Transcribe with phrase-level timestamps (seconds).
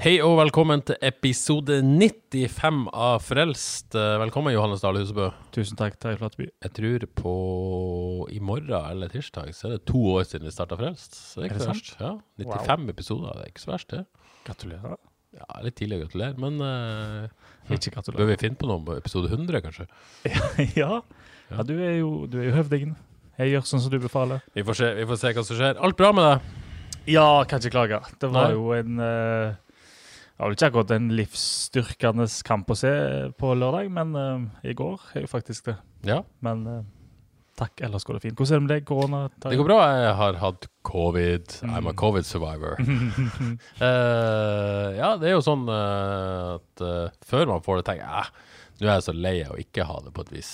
[0.00, 3.92] Hei og velkommen til episode 95 av Frelst.
[3.92, 5.26] Eh, Velkommen, Johannes Dahl Husebø.
[5.52, 6.46] Tusen takk, Terje Flateby.
[6.64, 7.34] Jeg tror på
[8.32, 11.18] i morgen eller tirsdag så er det to år siden vi starta Frelst.
[11.18, 11.92] Så det er Er ikke det så verst.
[12.00, 14.02] Ja, 95 episoder, det er ikke så verst, det.
[14.48, 14.96] Gratulerer.
[15.36, 17.28] Ja, Litt tidlig å gratulere, men uh,
[17.68, 19.90] Ikke bør vi finne på noe på episode 100, kanskje?
[20.80, 21.02] ja.
[21.52, 22.96] ja, du er jo, du er jo høvdingen.
[23.36, 24.40] Jeg gjør sånn som du befaler.
[24.56, 25.76] Vi får se, vi får se hva som skjer.
[25.76, 26.54] Alt bra med deg?
[27.20, 28.00] Ja, kan ikke klage.
[28.16, 28.56] Det var Nei.
[28.56, 29.58] jo en eh,
[30.40, 32.88] Det var vel ikke akkurat en livsstyrkende kamp å se
[33.36, 35.74] på lørdag, men uh, i går er jo faktisk det.
[36.08, 36.78] Ja, Men uh,
[37.60, 38.38] takk, ellers går det fint.
[38.40, 38.86] Hvordan er det med deg?
[38.88, 39.20] Korona?
[39.44, 39.76] det går bra.
[40.00, 41.44] Jeg har hatt covid.
[41.68, 42.80] I'm a covid survivor.
[42.80, 46.84] uh, ja, det er jo sånn at
[47.28, 48.32] før man får det, tenker jeg "Ah,
[48.84, 50.50] nå er jeg så lei av å ikke ha det, på et vis.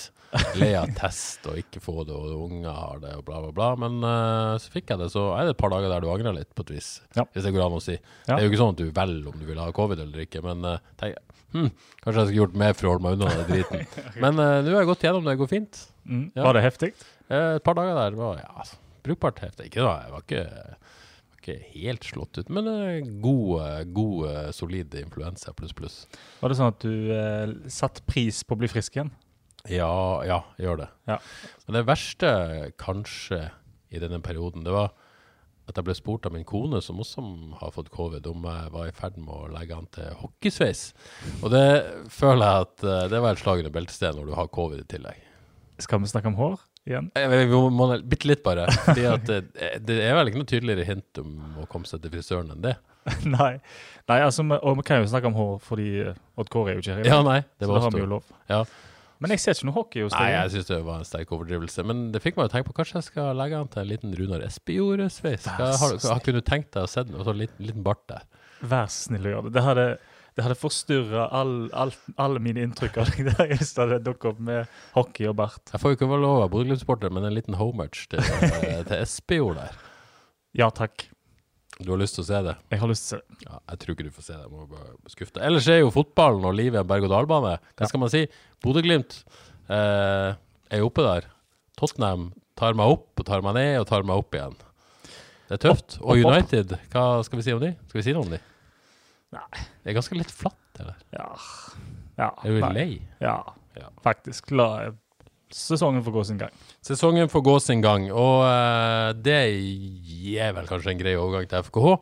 [0.59, 3.69] Lei av test og ikke få det, og unger har det, og bla, bla, bla.
[3.81, 6.37] Men uh, så fikk jeg det, så er det et par dager der du angrer
[6.37, 6.91] litt, på et vis.
[7.17, 7.27] Ja.
[7.33, 7.97] Hvis det går an å si.
[7.97, 8.35] Ja.
[8.35, 10.43] Det er jo ikke sånn at du velger om du vil ha covid eller ikke,
[10.45, 11.21] men uh, tenk,
[11.55, 11.71] hm,
[12.03, 13.87] kanskje jeg skulle gjort mer for å holde meg unna den driten.
[14.25, 15.85] Men uh, nå har jeg gått gjennom det, det går fint.
[16.07, 16.27] Mm.
[16.33, 16.43] Ja.
[16.49, 16.91] Var det heftig?
[17.27, 19.71] Et par dager der var ja, altså, brukbart heftig.
[19.71, 20.43] Ikke da, jeg var ikke,
[21.47, 25.97] ikke helt slått ut, men gode, god, eh, god eh, solid influensa pluss pluss.
[26.43, 29.15] Var det sånn at du eh, satte pris på å bli frisk igjen?
[29.71, 30.91] Ja, ja, gjør det.
[31.11, 31.19] Ja.
[31.67, 32.29] Men det verste
[32.79, 33.49] kanskje
[33.91, 34.93] i denne perioden, det var
[35.67, 37.23] at jeg ble spurt av min kone, som også
[37.61, 40.83] har fått covid, om jeg var i ferd med å legge an til hockeysveis.
[41.41, 41.67] Og det
[42.15, 44.89] føler jeg at eh, det var et slag under beltestedet når du har covid i
[44.95, 45.25] tillegg.
[45.83, 46.61] Skal vi snakke om hår
[46.91, 47.11] igjen?
[47.19, 48.67] Jeg vi må Bitte litt, bare.
[48.87, 49.41] Fordi at det,
[49.87, 52.77] det er vel ikke noe tydeligere hint om å komme seg til frisøren enn det.
[53.37, 53.55] Nei.
[54.07, 56.85] Nei, altså, og vi kan jo snakke om hår fordi eh, Odd Kåre er jo
[56.85, 57.09] ikke her.
[57.09, 58.31] Ja, nei, det var så da har vi jo lov.
[58.51, 58.61] Ja.
[59.23, 60.21] Men jeg ser ikke noe hockey hos deg.
[60.21, 61.85] Nei, jeg syns det var en sterk overdrivelse.
[61.89, 64.13] Men det fikk meg å tenke på kanskje jeg skal legge an til en liten
[64.19, 65.47] Runar Espejord-sveis.
[65.57, 68.27] Har, har, har kunne tenkt deg å se en liten, liten bart der.
[68.61, 69.55] Vær så snill å gjøre det.
[69.57, 69.87] Det hadde,
[70.37, 74.35] det hadde forstyrra all, all, alle mine inntrykk av deg der hvis det hadde dukket
[74.35, 75.63] opp med hockey og bart.
[75.73, 78.97] Jeg får jo ikke være lov av Bodø-Glimt-sporter, men en liten homage til, eh, til
[78.99, 79.79] Espejord der.
[80.57, 81.07] Ja takk.
[81.77, 82.55] Du har lyst til å se det?
[82.73, 83.49] Jeg har lyst til å se det.
[83.49, 84.45] Ja, jeg tror ikke du får se det.
[84.45, 85.43] Jeg må bare skuffe deg.
[85.49, 87.55] Ellers er jo fotballen og livet en berg-og-dal-bane.
[87.77, 88.23] Hva skal man si?
[88.65, 89.19] Bodø-Glimt
[89.73, 91.29] eh, er oppe der.
[91.81, 94.57] Tottenham tar meg opp og tar meg ned og tar meg opp igjen.
[95.47, 95.99] Det er tøft.
[96.01, 97.73] Opp, opp, og United, hva skal vi si om de?
[97.89, 98.41] Skal vi si noe om de?
[99.37, 99.65] Nei.
[99.83, 101.01] Det er ganske litt flatt, eller?
[101.15, 101.27] Ja.
[102.19, 102.31] ja.
[102.43, 102.73] Er du nei.
[102.77, 102.89] lei?
[103.23, 103.41] Ja,
[103.77, 103.91] Ja.
[104.05, 104.51] faktisk.
[104.57, 104.91] La
[105.53, 106.51] sesongen få gå sin gang.
[106.83, 111.69] Sesongen får gå sin gang, og uh, det gir vel kanskje en grei overgang til
[111.69, 111.93] FKH.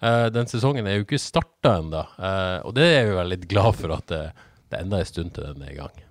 [0.00, 3.48] Uh, den sesongen er jo ikke starta ennå, uh, og det er vi vel litt
[3.48, 4.22] glad for at det,
[4.68, 6.04] det er en stund til den er i gang.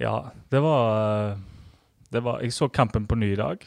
[0.00, 0.16] Ja,
[0.52, 1.38] det var,
[2.12, 3.62] det var Jeg så kampen på ny i dag,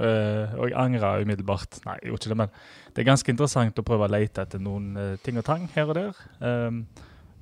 [0.00, 1.80] eh, og jeg angra umiddelbart.
[1.86, 2.54] Nei, jeg gjorde ikke det, men
[2.92, 5.92] det er ganske interessant å prøve å lete etter noen eh, ting og tang her
[5.92, 6.24] og der.
[6.40, 6.86] Um,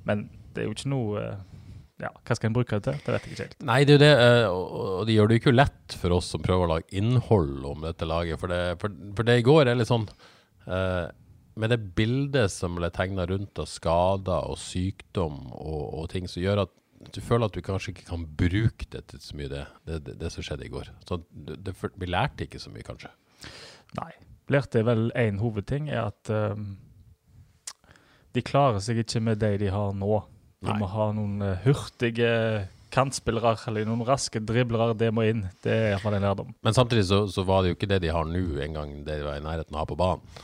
[0.07, 1.39] men det er jo ikke noe eh,
[2.01, 3.01] Ja, hva skal en bruke det til?
[3.05, 3.57] Det vet jeg ikke helt.
[3.69, 4.13] Nei, det er jo det,
[4.49, 7.85] og det gjør det jo ikke lett for oss som prøver å lage innhold om
[7.85, 8.41] dette laget.
[8.41, 10.07] For det, for, for det i går er litt sånn
[10.65, 16.41] Med det bildet som ble tegna rundt av skader og sykdom og, og ting som
[16.41, 16.73] gjør at
[17.09, 20.17] du føler at du kanskje ikke kan bruke det til så mye, det, det, det,
[20.21, 20.91] det som skjedde i går.
[21.07, 23.11] Så det, vi lærte ikke så mye, kanskje.
[23.97, 24.11] Nei.
[24.51, 26.75] Lærte vel én hovedting, er at um,
[28.35, 30.21] de klarer seg ikke med det de har nå.
[30.61, 30.77] De Nei.
[30.81, 32.29] må ha noen eh, hurtige
[32.91, 34.93] kantspillere eller noen raske driblere.
[34.99, 35.45] Det må inn.
[35.63, 36.51] Det er iallfall en lærdom.
[36.61, 39.27] Men samtidig så, så var det jo ikke det de har nå, engang det de
[39.27, 40.41] var i nærheten av å ha på banen.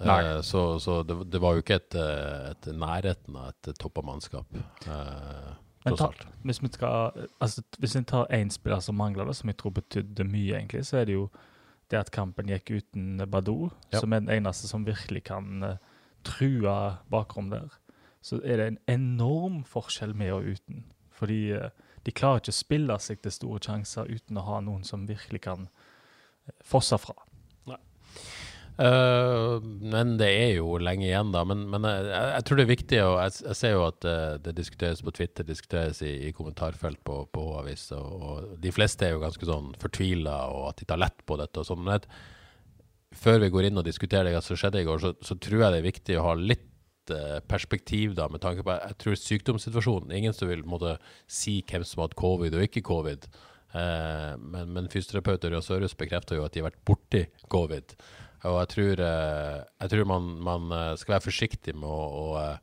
[0.00, 4.02] Eh, så så det, det var jo ikke et, eh, et nærheten av et toppa
[4.04, 6.26] mannskap, Men tross ta, alt.
[6.42, 9.74] hvis vi skal, altså, hvis en tar én spiller som mangler det, som jeg tror
[9.76, 11.28] betydde mye, egentlig, så er det jo
[11.90, 14.00] det at kampen gikk uten Badou, Ja.
[14.00, 15.76] som er den eneste som virkelig kan uh,
[16.24, 17.68] true bakrom der.
[18.22, 20.84] Så er det en enorm forskjell med og uten.
[21.10, 21.68] Fordi uh,
[22.06, 25.40] de klarer ikke å spille seg til store sjanser uten å ha noen som virkelig
[25.44, 27.14] kan uh, fosse fra.
[28.74, 31.44] Uh, men det er jo lenge igjen, da.
[31.46, 34.34] Men, men jeg, jeg, tror det er viktig og jeg, jeg ser jo at uh,
[34.42, 39.06] det diskuteres på Twitter, diskuteres i, i kommentarfelt på, på H-avis, og, og, de fleste
[39.06, 41.84] er jo ganske sånn fortvila og at de tar lett på dette og sånn.
[41.86, 42.08] Men
[43.14, 45.76] før vi går inn og diskuterer det som skjedde i går, så, så, tror jeg
[45.76, 50.18] det er viktig å ha litt uh, perspektiv da, med tanke på Jeg tror sykdomssituasjonen
[50.18, 50.96] Ingen som vil måtte
[51.30, 53.30] si hvem som har hatt covid og ikke covid.
[53.74, 57.96] men, men fysioterapeut Ørjan Sørhus bekrefter jo at de har vært borti covid.
[58.44, 62.56] Og jeg tror, eh, jeg tror man, man, eh, skal være forsiktig med å, eh,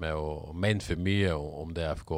[0.00, 2.12] med å mene for mye om DFK.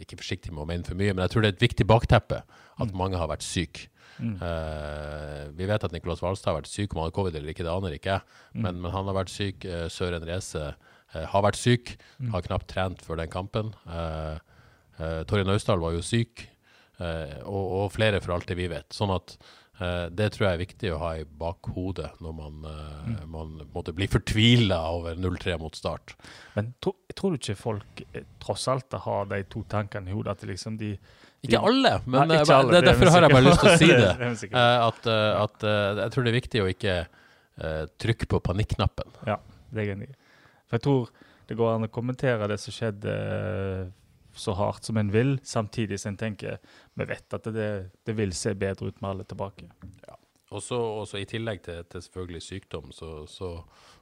[0.00, 2.42] Ikke forsiktig med å mene for mye, men jeg tror det er et viktig bakteppe
[2.80, 2.96] at mm.
[2.96, 3.90] mange har vært syke.
[4.20, 4.36] Mm.
[4.36, 7.64] Uh, vi vet at Nicolas Hvalstad har vært syk, om han har covid eller ikke,
[7.64, 8.24] det aner ikke jeg.
[8.52, 8.62] Mm.
[8.66, 9.64] Men, men, han har vært syk.
[9.64, 12.32] Uh, Søren Reze uh, har vært syk, mm.
[12.34, 13.72] har knapt trent før den kampen.
[13.88, 14.36] Uh,
[15.28, 16.44] Torje Naustdal var jo syk,
[17.00, 18.92] og, og, flere for alt det vi vet.
[18.92, 19.38] Sånn at
[19.80, 23.14] det tror jeg er viktig å ha i bakhodet når man, mm.
[23.32, 26.12] man måtte bli fortvila over 0-3 mot start.
[26.56, 28.02] Men tro, tror du ikke folk
[28.42, 30.36] tross alt har de to tankene i hodet?
[30.36, 33.46] At liksom de, de ikke alle, men Nei, ikke alle, det, derfor har jeg bare
[33.46, 34.12] lyst til å si det.
[34.52, 35.10] det at,
[35.46, 35.66] at,
[36.02, 39.16] jeg tror det er viktig å ikke uh, trykke på panikknappen.
[39.30, 39.40] Ja,
[39.70, 40.16] det er jeg enig i.
[40.68, 41.08] For jeg tror
[41.50, 43.14] det går an å kommentere det som skjedde
[44.36, 46.58] så hardt som en vil, samtidig som en tenker
[46.98, 47.70] vi vet at det,
[48.06, 49.70] det, vil se bedre ut med alle tilbake.
[50.06, 50.16] Ja.
[50.50, 53.52] Og så I tillegg til, til, selvfølgelig sykdom, så, så,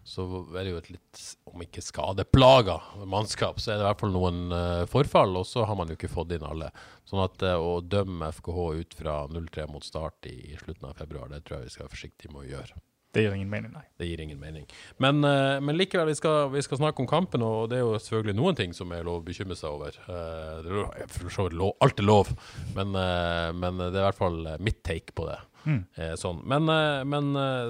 [0.00, 0.25] så,
[0.56, 4.14] er det jo et litt, om ikke skadeplaga mannskap, så er det i hvert fall
[4.14, 6.70] noen uh, forfall, og så har man jo ikke fått inn alle.
[7.08, 10.96] Sånn at uh, å dømme FKH ut fra 0-3 mot start i, i, slutten av
[10.96, 12.81] februar, det tror jeg vi skal være forsiktige med å gjøre.
[13.14, 13.84] Det gir ingen mening, nei.
[13.96, 14.66] Det gir ingen mening.
[15.00, 17.96] Men, uh, men likevel, vi skal, vi skal, snakke om kampen, og det er jo
[18.05, 19.96] selvfølgelig noen ting som er lov å bekymre seg over.
[20.05, 22.34] Uh, det er for så vidt lov, alt er lov,
[22.76, 25.38] men, uh, men, det er i hvert fall mitt take på det.
[25.69, 25.81] Mm.
[26.16, 26.38] sånn.
[26.49, 26.70] Men,
[27.10, 27.26] men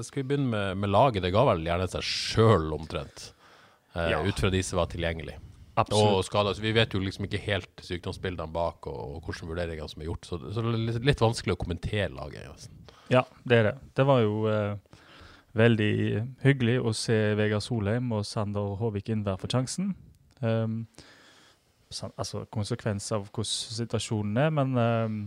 [0.06, 1.22] skal vi begynne med, med, laget?
[1.24, 3.30] Det ga vel gjerne seg sjøl omtrent,
[3.96, 4.20] ja.
[4.22, 5.40] ut fra de som var tilgjengelige.
[5.80, 6.18] Absolutt.
[6.20, 6.54] Og skader.
[6.54, 10.10] Så vi vet jo liksom ikke helt sykdomsbildene bak og, og hvilke vurderinger som er
[10.12, 12.68] gjort, så, så det er litt, litt vanskelig å kommentere laget.
[13.10, 13.74] Ja, det er det.
[13.98, 14.44] Det var jo
[15.58, 15.92] veldig
[16.44, 19.92] hyggelig å se Vegard Solheim og Sander Håvik Innvær få sjansen.
[20.40, 20.84] Um,
[21.90, 25.18] altså konsekvens av hvordan situasjonen er, men um,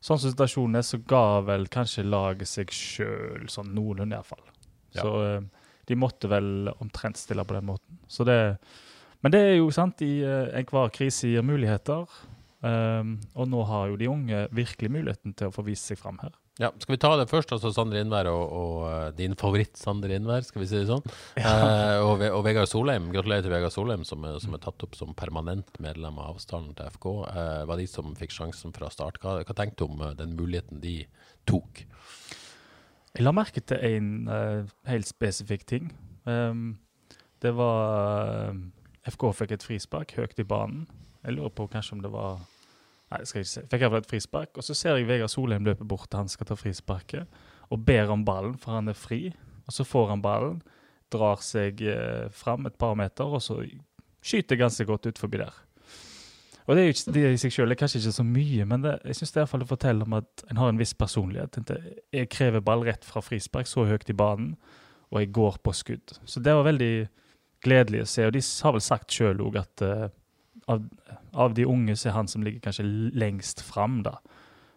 [0.00, 4.44] sånn som situasjonen er, så ga vel kanskje laget seg sjøl sånn noenlunde, iallfall.
[4.96, 5.04] Ja.
[5.04, 5.48] Så um,
[5.88, 8.00] de måtte vel omtrent stille på den måten.
[8.10, 8.38] Så det,
[9.24, 12.08] men det er jo sant, i uh, enhver krise gir muligheter.
[12.58, 16.18] Um, og nå har jo de unge virkelig muligheten til å få vist seg fram
[16.24, 16.34] her.
[16.58, 20.10] Ja, Skal vi ta det først, altså Sander Innvær og, og uh, din favoritt Sander
[20.16, 21.04] Innvær, skal vi si det sånn.
[21.38, 21.52] Ja.
[21.52, 23.06] Eh, og, og, Vegard Solheim.
[23.14, 26.90] Gratulerer til Vegard Solheim, som, som, er tatt opp som permanent medlem av avstanden til
[26.96, 27.06] FK.
[27.30, 29.20] Eh, var de som fikk sjansen fra start.
[29.22, 30.96] Hva, hva tenkte du om den muligheten de
[31.46, 31.84] tok?
[33.14, 34.10] Jeg la merke til en
[34.90, 35.88] helt spesifikk ting.
[36.26, 36.76] Um,
[37.42, 38.50] det var
[39.06, 40.88] FK fikk et frispark høyt i banen.
[41.22, 42.42] Jeg lurer på kanskje om det var
[43.08, 43.66] Nei, det skal jeg ikke se.
[43.72, 44.58] Fikk iallfall et frispark.
[44.60, 47.38] Og så ser jeg Vegard Solheim løpe bort til han skal ta frisparket,
[47.72, 49.28] og ber om ballen, for han er fri.
[49.68, 50.58] Og så får han ballen,
[51.12, 53.62] drar seg eh, fram et par meter, og så
[54.24, 55.56] skyter ganske godt ut forbi der.
[56.68, 58.98] Og det, er jo, det i seg selv er kanskje ikke så mye, men det,
[59.08, 61.56] jeg syns det forteller om at en har en viss personlighet.
[62.12, 64.52] Jeg krever ball rett fra frispark, så høyt i banen,
[65.08, 66.18] og jeg går på skudd.
[66.28, 66.92] Så det var veldig
[67.64, 68.26] gledelig å se.
[68.28, 70.10] Og de har vel sagt sjøl òg at uh,
[70.68, 70.84] av,
[71.32, 72.86] av, de unge så er han som ligger kanskje
[73.18, 74.18] lengst fram, da.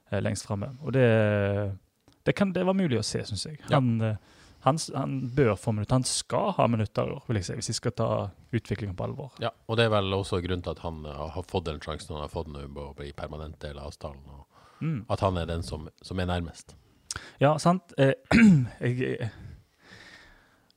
[0.09, 0.73] Eh, lengst framme.
[0.81, 1.07] Og det,
[2.23, 3.59] det, kan, det, var mulig å se, syns jeg.
[3.71, 4.13] Han, ja.
[4.13, 5.95] Eh, han, han, bør få minutter.
[5.97, 8.09] Han skal ha minutter i år, vil jeg si, hvis vi skal ta
[8.53, 9.31] utviklingen på alvor.
[9.41, 12.13] Ja, og det er vel også grunnen til at han uh, har fått den sjansen
[12.13, 14.21] han har fått nå å bli permanent del av avtalen.
[14.29, 14.99] Og mm.
[15.09, 16.75] At han er den som, som er nærmest.
[17.41, 17.95] Ja, sant.
[17.97, 18.13] Eh,
[18.85, 19.31] jeg,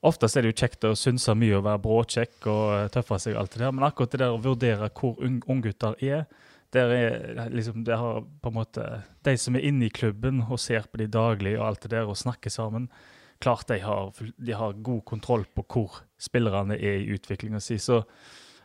[0.05, 3.37] Oftest er det jo kjekt å synse mye og være bråkjekk og eh, tøffe seg,
[3.37, 6.27] og alt det der, men akkurat det der å vurdere hvor unggutter er,
[6.75, 8.85] der er liksom, det har på en måte,
[9.25, 12.11] De som er inne i klubben og ser på de daglig og alt det der
[12.11, 12.89] og snakker sammen,
[13.41, 17.79] klart de har, de har god kontroll på hvor spillerne er i utviklinga si.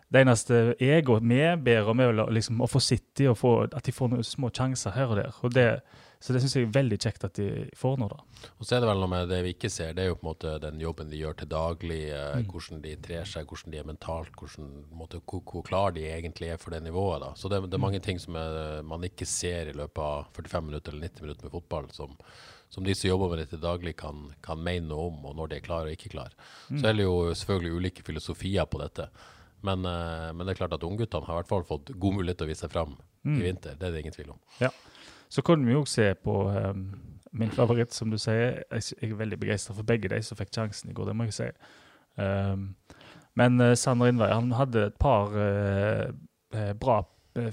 [0.09, 3.85] Det eneste jeg og vi ber om, er liksom, å få sitte og få, at
[3.85, 5.33] de får noen små sjanser her og der.
[5.43, 5.71] og det
[6.19, 7.45] så det syns jeg er veldig kjekt at de
[7.79, 8.17] får nå, da.
[8.59, 10.25] Og så er det vel noe med det vi ikke ser, det er jo på
[10.25, 11.99] en måte den jobben de gjør til daglig.
[12.11, 12.49] Eh, mm.
[12.51, 14.67] Hvordan de trer seg, hvordan de er mentalt, hvordan,
[14.99, 17.23] måte, hvor, hvor klar de egentlig er for det nivået.
[17.23, 17.31] da.
[17.39, 20.67] Så det, det er mange ting som er, man ikke ser i løpet av 45
[20.67, 22.19] minutter eller 90 minutter med fotball, som,
[22.67, 25.53] som de som jobber med det til daglig, kan, kan mene noe om, og når
[25.53, 26.35] de er klare og ikke klare.
[26.67, 26.81] Mm.
[26.81, 29.07] Så er det jo selvfølgelig ulike filosofier på dette.
[29.65, 32.39] Men, uh, men det er klart at ungguttene har i hvert fall fått god mulighet
[32.39, 32.95] til å vise seg fram
[33.27, 33.35] mm.
[33.35, 33.75] i vinter.
[33.79, 34.39] Det er det ingen tvil om.
[34.61, 34.71] Ja.
[35.29, 36.87] Så kunne vi jo se på um,
[37.31, 38.63] min favoritt, som du sier.
[38.71, 41.29] Jeg, jeg er veldig begeistra for begge de som fikk sjansen i går, det må
[41.29, 41.49] jeg si.
[42.19, 42.71] Um,
[43.39, 46.09] men uh, Sander Innvei han hadde et par uh,
[46.81, 47.01] bra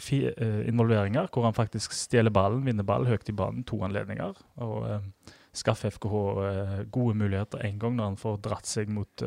[0.03, 0.23] fi,
[0.67, 4.33] involveringer hvor han faktisk stjeler ballen, vinner ball høyt i banen, to anledninger.
[4.65, 4.87] og
[5.57, 6.15] skaffer FKH
[6.93, 9.23] gode muligheter en gang når han får dratt seg mot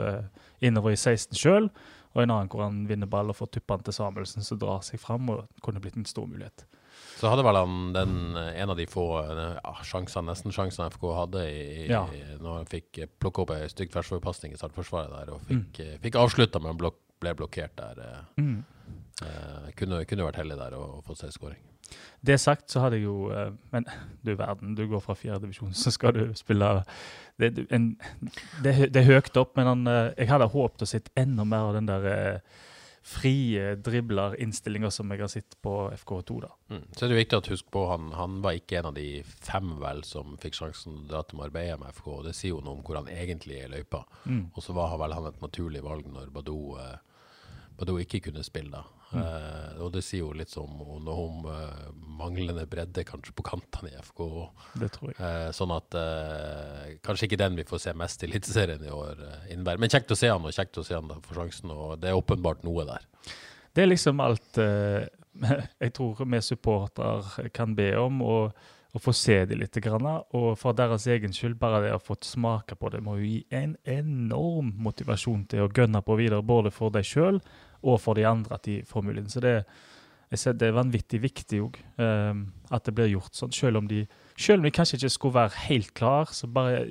[0.60, 1.70] innover i 16 sjøl,
[2.16, 4.82] og en annen hvor han vinner ball og får tuppa den til Samuelsen, som drar
[4.86, 6.66] seg fram og kunne blitt en stor mulighet.
[7.20, 11.44] Så hadde vel han den, en av de få ja, sjansene, nesten sjansene FK hadde
[11.52, 12.06] i, ja.
[12.40, 16.00] når han fikk plukke opp ei stygg tverrsforpasning i startforsvaret der, og fikk, mm.
[16.06, 18.02] fikk avslutta, men blok, ble blokkert der.
[18.06, 18.60] Eh, mm.
[19.26, 21.60] Eh, kunne, kunne, vært heldig der og fått seg skåring.
[22.22, 23.88] Det sagt, så hadde jeg jo eh, Men
[24.22, 26.70] du verden, du går fra fjerdedivisjon, så skal du spille
[27.40, 27.92] Det, en,
[28.64, 31.72] det, det er høyt opp, men han, eh, jeg hadde håpet å se enda mer
[31.72, 32.66] av den der eh,
[33.10, 36.40] frie driblerinnstillinga som jeg har sett på FK2.
[36.44, 36.52] da.
[36.70, 36.84] Mm.
[36.94, 39.72] Så er det viktig å huske på han, han var ikke en av de fem
[39.82, 42.10] vel som fikk sjansen til å dra til Marbella med FK.
[42.18, 44.04] og Det sier jo noe om hvor han egentlig er i løypa.
[44.26, 44.50] Mm.
[44.54, 46.98] Og så var vel han et naturlig valg når Badou, eh,
[47.80, 48.72] Badou ikke kunne spille.
[48.74, 48.84] da.
[49.10, 49.22] Mm.
[49.24, 51.88] Uh, og det sier jo litt om, om, om uh,
[52.20, 54.24] manglende bredde kanskje på kantene i FK.
[54.82, 55.18] Det tror jeg.
[55.20, 56.00] Uh, sånn at
[57.06, 59.82] kanskje ikke den vi får se mest i Eliteserien i år innebærer.
[59.82, 62.20] Men kjekt å se han, og kjekt å se han for sjansen, og det er
[62.20, 63.08] åpenbart noe der.
[63.74, 64.60] Det er liksom alt
[65.84, 68.22] jeg tror vi supporter kan be om.
[68.26, 69.78] og å få se det litt.
[69.86, 73.44] Og for deres egen skyld, bare det å få smake på det, må jo gi
[73.54, 77.38] en enorm motivasjon til å gønne på videre, både for deg sjøl
[77.84, 79.32] og for de andre at de får muligheten.
[79.32, 79.56] Så det,
[80.30, 83.54] det er vanvittig viktig òg, um, at det blir gjort sånn.
[83.56, 84.04] Selv om, de,
[84.38, 86.84] selv om de kanskje ikke skulle være helt klar, så bare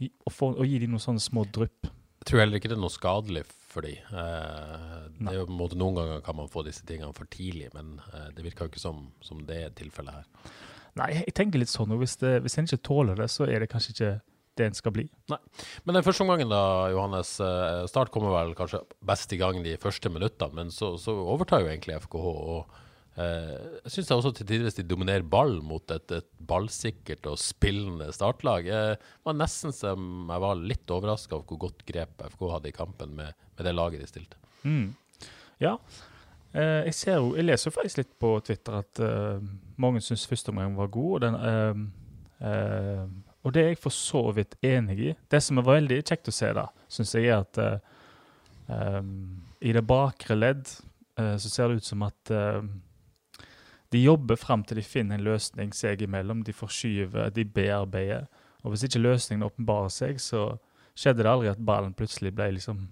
[0.00, 1.90] å, få, å gi dem noen sånne små drypp.
[2.24, 4.00] Jeg tror heller ikke det er noe skadelig for dem.
[4.10, 7.98] Uh, det er jo måte Noen ganger kan man få disse tingene for tidlig, men
[8.12, 10.54] uh, det virker jo ikke som, som det er tilfellet her.
[10.98, 13.62] Nei, jeg tenker litt sånn, og hvis, det, hvis en ikke tåler det, så er
[13.62, 14.12] det kanskje ikke
[14.58, 15.04] det en skal bli.
[15.32, 15.38] Nei.
[15.84, 17.34] Men den første omgangen, da, Johannes.
[17.42, 21.64] Eh, start kommer vel kanskje best i gang de første minuttene, men så, så overtar
[21.64, 22.32] jo egentlig FKH.
[22.54, 27.40] og eh, Jeg syns også til tider de dominerer ball mot et, et ballsikkert og
[27.42, 28.70] spillende startlag.
[28.70, 32.76] Jeg var nesten som jeg var litt overraska over hvor godt grep FK hadde i
[32.76, 34.42] kampen med, med det laget de stilte.
[34.64, 34.92] Mm.
[35.62, 35.76] Ja.
[36.54, 39.42] Eh, jeg, ser jo, jeg leser faktisk litt på Twitter at uh,
[39.80, 41.14] mange syns første omgang var god.
[41.16, 43.06] og den uh,
[43.44, 45.12] og det er jeg for så vidt enig i.
[45.28, 47.76] Det som er veldig kjekt å se, da, syns jeg er at uh,
[48.72, 50.64] um, i det bakre ledd
[51.20, 52.64] uh, så ser det ut som at uh,
[53.92, 56.40] de jobber fram til de finner en løsning seg imellom.
[56.42, 58.24] De forskyver, de bearbeider.
[58.64, 60.56] Og hvis ikke løsningen åpenbarer seg, så
[60.98, 62.88] skjedde det aldri at ballen plutselig ble liksom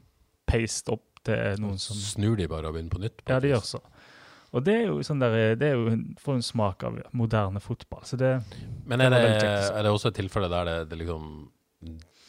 [0.47, 3.25] peist opp til noen som Snur de bare og begynner på nytt?
[3.25, 3.81] På ja, de gjør så.
[4.53, 8.05] Og det er jo sånn der, det er jo for en smak av moderne fotball.
[8.05, 8.35] Så det,
[8.85, 11.31] Men er det, er det også et tilfelle der det, det, liksom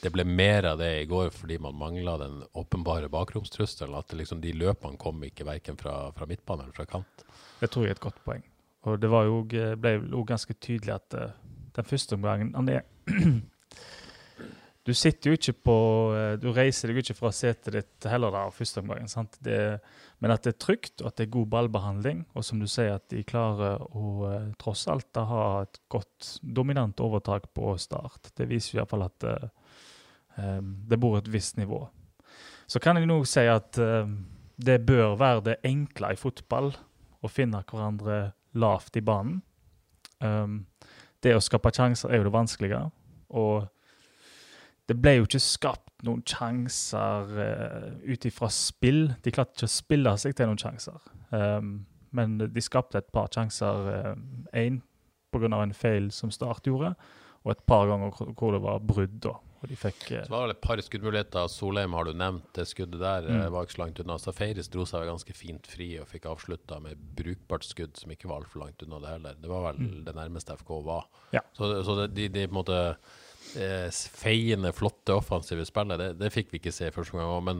[0.03, 3.95] det ble mer av det i går fordi man mangla den åpenbare bakromstrusselen?
[3.99, 7.25] At liksom, de løpene kom ikke verken fra, fra midtbane eller fra kant?
[7.61, 8.43] Det tror jeg er et godt poeng.
[8.87, 9.41] Og det var jo,
[9.79, 11.31] ble jo ganske tydelig at uh,
[11.75, 12.83] den første omgangen han er
[14.83, 15.75] Du sitter jo ikke på
[16.11, 19.07] uh, Du reiser deg ikke fra setet ditt heller da, første omgangen.
[19.11, 19.39] sant?
[19.39, 19.77] Det,
[20.23, 22.93] men at det er trygt, og at det er god ballbehandling, og som du sier,
[22.95, 28.31] at de klarer å eh, tross alt ha et godt, dominant overtak på start.
[28.31, 29.49] Det viser iallfall at eh,
[30.39, 31.81] eh, det bor et visst nivå.
[32.71, 36.71] Så kan jeg nå si at det bør være det enkle i fotball
[37.19, 39.41] å finne hverandre lavt i banen.
[40.23, 40.61] Um,
[41.19, 42.79] det å skape sjanser er jo det vanskelige.
[43.35, 43.67] Og
[44.87, 49.07] det ble jo ikke skapt noen sjanser uh, ut ifra spill.
[49.23, 50.99] De klarte ikke å spille seg til noen sjanser.
[51.31, 51.75] Um,
[52.13, 54.15] men de skapte et par sjanser.
[54.53, 54.85] Én uh,
[55.33, 55.49] pga.
[55.63, 56.93] en feil som Start gjorde,
[57.43, 59.17] og et par ganger hvor det var brudd.
[59.23, 59.39] da.
[59.63, 61.47] Og de fikk, uh, så var det et par skuddmuligheter.
[61.51, 62.49] Solheim har du nevnt.
[62.55, 63.47] Det skuddet der mm.
[63.55, 64.19] var ikke så langt unna.
[64.19, 68.43] Safaris dro seg ganske fint fri og fikk avslutta med brukbart skudd som ikke var
[68.43, 69.39] altfor langt unna det heller.
[69.39, 69.99] Det var vel mm.
[70.09, 71.07] det nærmeste FK var.
[71.31, 71.45] Ja.
[71.55, 73.21] Så, så de, de, de på en måte eh,
[73.53, 75.99] feiende, flotte offensive spillet.
[75.99, 77.59] Det, det, fikk vi ikke se første gang òg, men,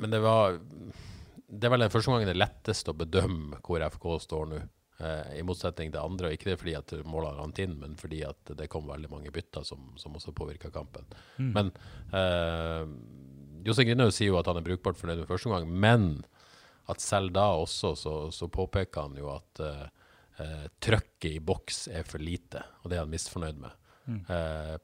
[0.00, 3.84] men, det var Det er vel den første gangen det er lettest å bedømme hvor
[3.92, 4.62] FK står nå.
[5.02, 6.28] Eh, I motsetning til andre.
[6.28, 9.32] og Ikke det fordi at målet rant inn, men fordi at det kom veldig mange
[9.34, 11.08] bytter som, som også påvirka kampen.
[11.38, 11.50] Mm.
[11.56, 11.72] Men
[12.14, 12.84] eh,
[13.66, 16.06] Jostein Grinhaug sier jo at han er brukbart fornøyd med første gang, men
[16.90, 19.84] at selv da også så, så påpeker han jo at eh,
[20.42, 23.78] eh trøkket i boks er for lite, og det er han misfornøyd med.
[24.06, 24.22] Mm.
[24.28, 24.74] Eh,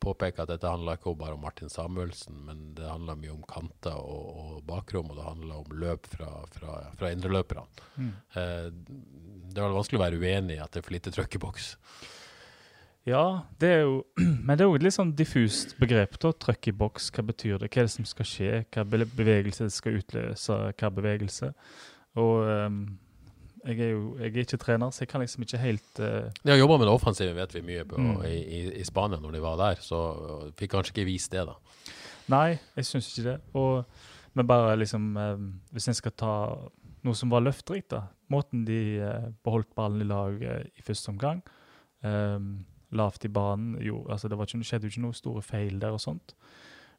[0.00, 3.98] påpeker at dette handler ikke bare om Martin Samuelsen, men det handler mye om kanter
[4.00, 7.66] og, og bakrom, og det handler om løp fra, fra, fra indreløperne.
[8.00, 8.14] Mm.
[8.32, 8.70] Eh,
[9.50, 11.68] det er vanskelig å være uenig i at det er for lite trøkk i boks.
[13.08, 13.22] Ja,
[13.60, 13.94] det er jo
[14.46, 16.18] Men det er jo et litt sånn diffust begrep.
[16.20, 17.70] da, Trøkk i boks, hva betyr det?
[17.72, 18.50] Hva er det som skal skje?
[18.72, 20.58] Hva be- bevegelse skal utløse?
[20.80, 21.52] Hva bevegelse?
[22.20, 22.80] Og ehm,
[23.66, 26.28] jeg er jo jeg er ikke trener, så jeg kan liksom ikke helt uh...
[26.42, 28.22] De har jobba med det offensive, vet vi mye på, Mm.
[28.24, 30.00] i, i, i Spania når de var der, så
[30.56, 31.56] fikk kanskje ikke vist det, da.
[32.30, 33.36] Nei, jeg syns ikke det.
[33.58, 33.84] Og,
[34.34, 35.36] men bare liksom uh,
[35.74, 36.34] Hvis en skal ta
[37.02, 38.04] noe som var løfterikt, da.
[38.30, 41.40] Måten de uh, beholdt ballen i lag eh, i første omgang.
[42.04, 43.78] Um, lavt i banen.
[43.82, 46.34] Jo, altså det var ikke, skjedde jo ikke noen store feil der og sånt.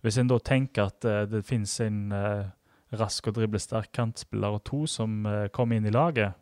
[0.01, 2.49] Hvis en da tenker at uh, det finnes en uh,
[2.99, 6.33] rask og driblesterk kantspiller og to som uh, kommer inn i laget,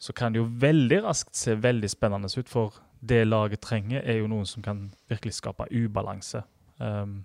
[0.00, 4.20] så kan det jo veldig raskt se veldig spennende ut, for det laget trenger, er
[4.20, 6.42] jo noen som kan virkelig skape ubalanse.
[6.80, 7.20] Um,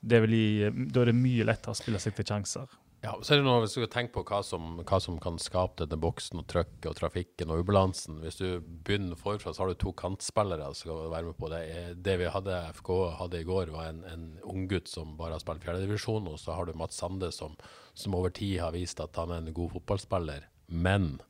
[0.00, 2.68] det vil gi, da er det mye lettere å spille seg til sjanser.
[2.98, 5.84] Ja, så er det noe, Hvis du tenker på hva som, hva som kan skape
[5.84, 9.78] denne boksen og trøkket og trafikken og ubalansen Hvis du begynner forfra, så har du
[9.78, 11.60] to kantspillere som skal være med på det.
[11.70, 12.90] Eh, Det vi hadde, FK
[13.20, 16.26] hadde i går, var en, en unggutt som bare har spilt fjerdedivisjon.
[16.26, 17.54] Og så har du Mats Sande, som,
[17.94, 20.50] som over tid har vist at han er en god fotballspiller.
[20.66, 21.20] Men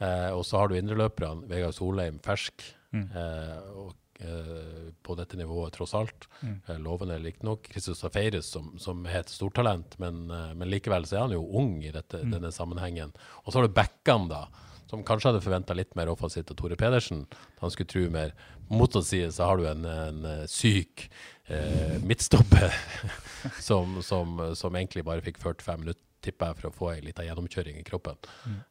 [0.00, 1.46] eh, Og så har du indreløperne.
[1.50, 2.64] Vegard Solheim, fersk.
[2.92, 6.26] Eh, og, eh, på dette nivået, tross alt.
[6.68, 7.68] Eh, lovende riktignok.
[7.70, 11.44] Kristus Safaris, som, som er et stortalent, men, eh, men likevel så er han jo
[11.60, 13.12] ung i dette, denne sammenhengen.
[13.44, 14.46] Og så har du backene, da.
[14.90, 17.26] Som kanskje hadde forventa litt mer offensivt av Tore Pedersen.
[17.60, 18.32] Han skulle tro mer.
[18.70, 21.08] Mot å si så har du en, en eh, syk
[21.46, 22.74] eh, midtstopper
[23.68, 27.24] som, som, som egentlig bare fikk 45 minutter tipper jeg, for å få ei lita
[27.26, 28.18] gjennomkjøring i kroppen.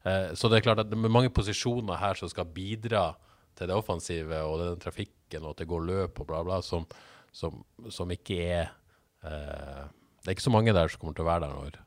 [0.05, 3.11] Eh, så det er klart at det er mange posisjoner her som skal bidra
[3.57, 6.85] til det offensive og den trafikken og at det går løp og bla, bla, som,
[7.35, 8.69] som, som ikke er
[9.27, 9.85] eh,
[10.19, 11.79] Det er ikke så mange der som kommer til å være der når.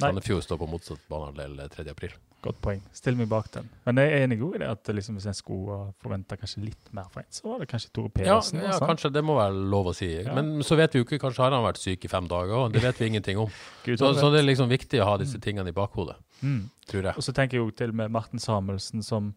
[0.00, 1.86] Sandefjord står på motsatt banehalvdel 3.
[1.92, 2.14] april.
[2.40, 2.78] Godt poeng.
[2.96, 3.66] Still meg bak den.
[3.84, 7.10] Men jeg er enig i det at liksom, hvis en skulle forvente kanskje litt mer
[7.12, 8.62] fra en, så var det kanskje Tore Pedersen.
[8.62, 8.88] ja og sånn.
[8.88, 10.08] kanskje det må være lov å si.
[10.22, 10.32] Ja.
[10.38, 12.72] Men så vet vi jo ikke, kanskje har han vært syk i fem dager og
[12.72, 13.52] Det vet vi ingenting om.
[13.84, 16.70] Gud, Så, så det er liksom viktig å ha disse tingene i bakhodet, Mm.
[16.88, 17.12] tror jeg.
[17.20, 19.34] Og så tenker jeg jo til med Martin Samuelsen som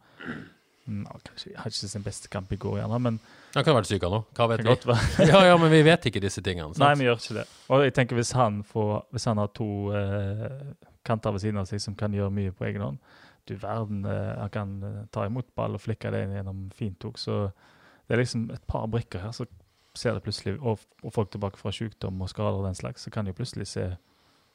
[0.87, 3.20] mm, kanskje har ikke sin beste kamp i går, gjerne, men
[3.53, 4.24] Han kan ha vært syk, han òg.
[4.33, 4.96] Hva vet vi?
[5.29, 6.72] Ja, ja, men vi vet ikke disse tingene.
[6.74, 6.79] Sant?
[6.79, 7.44] Nei, vi gjør ikke det.
[7.70, 10.48] Og jeg tenker hvis han, får, hvis han har to eh,
[11.05, 13.00] kanter ved siden av seg som kan gjøre mye på egen hånd
[13.48, 17.03] Du verden, eh, han kan eh, ta imot ball og flikke det inn gjennom fint
[17.03, 17.18] òg.
[17.20, 17.51] Så
[18.07, 19.46] det er liksom et par brikker her, så
[19.96, 23.11] ser det plutselig Og, og folk tilbake fra sykdom og skader og den slags, så
[23.11, 23.89] kan det jo plutselig se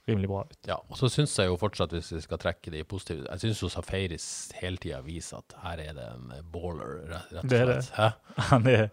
[0.09, 0.57] rimelig bra ut.
[0.67, 3.63] Ja, og så syns jeg jo fortsatt, hvis vi skal trekke de positive Jeg syns
[3.63, 7.61] jo Safaris hele tida viser at her er det en baller, rett, og og Det
[7.61, 7.91] er slett.
[7.99, 8.09] Hæ?
[8.49, 8.87] Han er,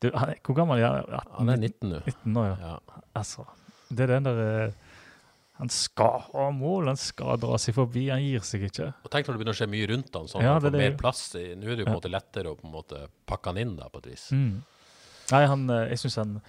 [0.00, 1.34] du, han er Hvor gammel er han?
[1.36, 2.00] Han er 19 nå.
[2.06, 2.56] 19 nå, ja.
[2.70, 3.02] Ja.
[3.20, 3.44] Altså,
[3.90, 4.80] det er den der eh,
[5.58, 8.88] Han skal ha mål, han skal dra seg forbi, han gir seg ikke.
[9.04, 10.78] Og tenk når det begynner å skje mye rundt han, sånn Ja, han får er
[10.90, 11.34] mer plass.
[11.38, 13.58] i- Nå er det jo på en måte lettere å på en måte pakke han
[13.62, 14.30] inn, da, på et vis.
[14.32, 14.62] Mm.
[15.30, 16.42] Nei, han, eh, jeg syns han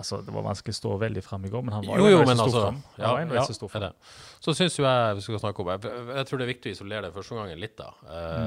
[0.00, 2.16] Altså, Det var vanskelig å stå veldig fram i går, men han var Jo, jo,
[2.16, 2.80] jo, en men stor altså fram.
[2.98, 3.86] Ja, ja, som sto fram.
[3.86, 4.16] det.
[4.40, 6.76] Så syns jo jeg vi skal snakke om Jeg, jeg tror det er viktig å
[6.78, 7.92] isolere det første gangen litt, da.
[8.08, 8.38] Eh,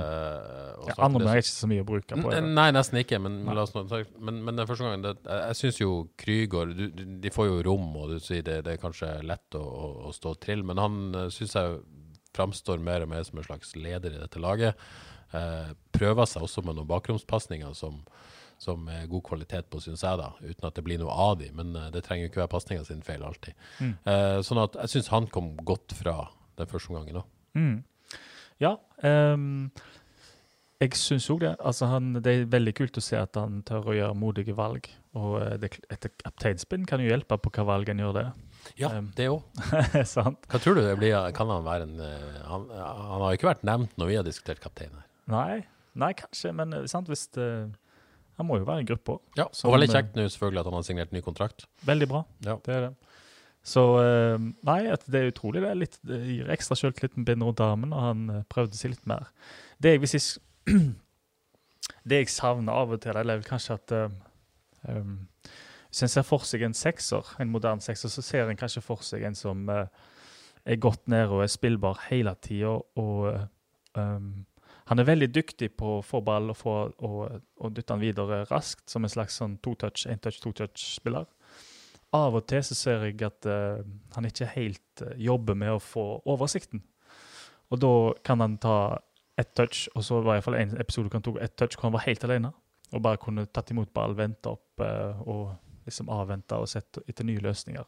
[0.83, 0.89] Mm.
[0.89, 2.31] Ja, andre det er ikke så mye å bruke på.
[2.33, 2.41] Det.
[2.43, 3.19] Nei, nesten ikke.
[3.23, 4.01] Men, Nei.
[4.19, 6.85] men, men den første gangen det, Jeg, syns jo Krygård du,
[7.23, 9.63] De får jo rom, og du sier det, det er kanskje lett å,
[10.09, 11.79] å, stå trill, men han uh, syns jeg
[12.33, 14.79] framstår mer og mer som en slags leder i dette laget.
[15.33, 17.99] Eh, prøver seg også med noen bakromspasninger som,
[18.63, 21.49] som er god kvalitet på, syns jeg, da, uten at det blir noe av de,
[21.55, 23.57] men eh, det trenger jo ikke være pasninga sin feil alltid.
[23.79, 23.95] Mm.
[24.13, 26.17] Eh, sånn at jeg syns han kom godt fra
[26.59, 27.33] den første omgangen òg.
[27.59, 27.75] Mm.
[28.61, 28.77] Ja.
[29.03, 29.73] Um,
[30.83, 31.53] jeg syns òg det.
[31.63, 34.89] Altså, han, det er veldig kult å se at han tør å gjøre modige valg.
[35.19, 38.25] Og eh, det, et kapteinspinn kan jo hjelpe på hva valg en gjør det.
[38.79, 39.43] Ja, det òg.
[39.69, 41.15] Hva tror du det blir?
[41.37, 44.27] Kan han være en eh, han, han har jo ikke vært nevnt når vi har
[44.27, 45.07] diskutert kaptein her.
[45.31, 45.61] Nei,
[45.99, 47.47] nei, kanskje, men eh, sant, hvis det,
[48.43, 49.17] Han må jo være i gruppa.
[49.39, 51.65] Ja, Som, og veldig eh, kjekt nå selvfølgelig at han har signert ny kontrakt.
[51.87, 52.23] Veldig bra.
[52.43, 52.57] Ja.
[52.65, 52.93] Det er det.
[53.63, 55.63] Så eh, Nei, det er utrolig.
[55.63, 58.75] Det, er litt, det gir ekstra selvtillit med bind rundt armen, og han eh, prøvde
[58.75, 59.31] seg litt mer.
[59.79, 60.83] Det jeg, hvis jeg,
[62.11, 63.95] det jeg savner av og til, eller er kanskje at
[64.91, 65.21] um,
[65.87, 69.05] Hvis en ser for seg en sekser, en moderne sekser, så ser en kanskje for
[69.05, 69.85] seg en som uh,
[70.65, 72.75] er godt nede og er spillbar hele tida.
[72.99, 73.45] Og eh,
[73.99, 74.45] um,
[74.89, 76.75] han er veldig dyktig på å få ball og, få,
[77.07, 81.29] og, og dytte han videre raskt, som en slags sånn to-touch, én-touch, to-touch-spiller.
[82.13, 83.79] Av og til så ser jeg at uh,
[84.15, 86.83] han ikke helt uh, jobber med å få oversikten.
[87.73, 87.93] Og da
[88.27, 88.99] kan han ta
[89.39, 91.95] ett touch, og så var iallfall en episode hvor han tok ett touch hvor han
[91.95, 92.53] var helt alene.
[92.93, 95.55] Og bare kunne tatt imot ball, vente opp uh, og
[95.87, 97.87] liksom avvente og sett etter nye løsninger.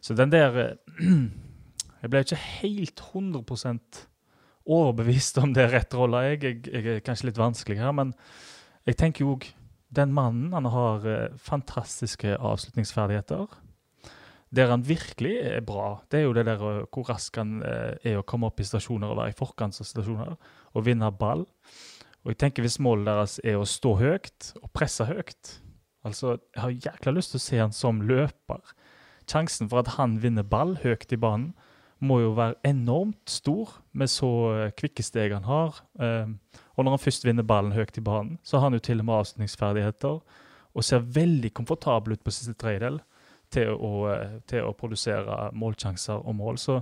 [0.00, 0.54] Så den der
[1.98, 3.40] Jeg ble ikke helt 100
[4.68, 6.24] overbevist om det er rett rolle.
[6.30, 8.12] Jeg, jeg, jeg er kanskje litt vanskelig her, men
[8.88, 9.48] jeg tenker jo òg
[9.88, 13.46] Den mannen han har eh, fantastiske avslutningsferdigheter.
[14.52, 17.96] Der han virkelig er bra, det er jo det der eh, hvor rask han eh,
[18.04, 21.46] er å komme opp i stasjoner og være i forkant av stasjoner og vinne ball.
[22.24, 25.54] Og jeg tenker Hvis målet deres er å stå høyt og presse høyt
[26.04, 28.60] altså Jeg har jækla lyst til å se han som løper.
[29.28, 31.54] Sjansen for at han vinner ball høyt i banen,
[32.04, 35.80] må jo være enormt stor med så eh, kvikke steg han har.
[35.98, 36.30] Eh,
[36.76, 39.08] og når han først vinner ballen høyt i banen, så har han jo til og
[39.08, 40.20] med avslutningsferdigheter
[40.78, 43.00] og ser veldig komfortabel ut på siste tredjedel
[43.50, 46.58] til å, eh, til å produsere målsjanser og mål.
[46.58, 46.80] Så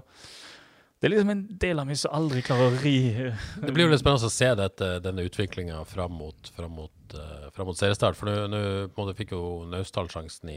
[0.97, 3.91] det er liksom en del av meg som aldri klarer å ri Det blir jo
[3.93, 8.17] litt spennende å se dette, denne utviklinga fram mot, mot, uh, mot seriestart.
[8.17, 10.57] For nå fikk jo Naustdal sjansen i,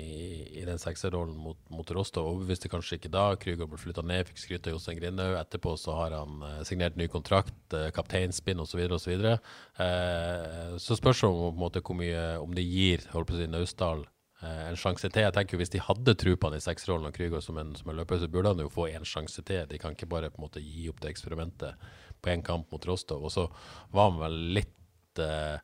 [0.62, 2.30] i den sekserrollen mot, mot Rostov.
[2.32, 3.26] Overbeviste kanskje ikke da.
[3.42, 5.36] Krüger ble flytta ned, fikk skryt av Jostein Grindhaug.
[5.42, 8.86] Etterpå så har han uh, signert ny kontrakt, uh, kapteinspinn osv.
[8.96, 9.42] Så, videre,
[9.76, 14.08] uh, så spørs det om, om det gir holdt Naustdal
[14.42, 15.26] en sjanse til.
[15.26, 17.90] Jeg tenker Hvis de hadde tro på han i seksrollen og Krüger som en, som
[17.92, 19.66] en løper, så burde han jo få en sjanse til.
[19.68, 21.90] De kan ikke bare på en måte gi opp det eksperimentet
[22.22, 23.26] på én kamp mot Rostov.
[23.28, 23.48] Og så
[23.92, 25.60] var han vel litt eh,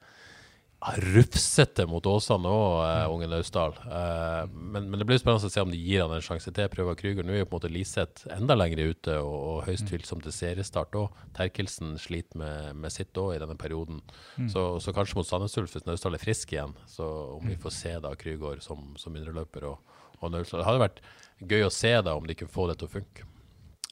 [0.93, 3.13] rufsete mot Åsane òg, uh, mm.
[3.13, 3.73] unge Naustdal.
[3.85, 6.69] Uh, men, men, det blir spennende å se om de gir han en sjanse til.
[6.71, 7.25] Prøver Krüger.
[7.25, 9.89] Nå er jo på en måte Liseth enda lenger ute og, og høyst mm.
[9.91, 11.21] tvilsomt til seriestart òg.
[11.37, 14.03] Terkelsen sliter med, med sitt òg i denne perioden.
[14.37, 14.49] Mm.
[14.53, 17.75] Så, så, kanskje mot Sandnes Ulf, hvis Naustdal er frisk igjen, så om vi får
[17.77, 20.61] se da Krüger som, som indreløper og, og Naustdal.
[20.61, 21.01] Det hadde vært
[21.49, 23.31] gøy å se da om de kunne få det til å funke.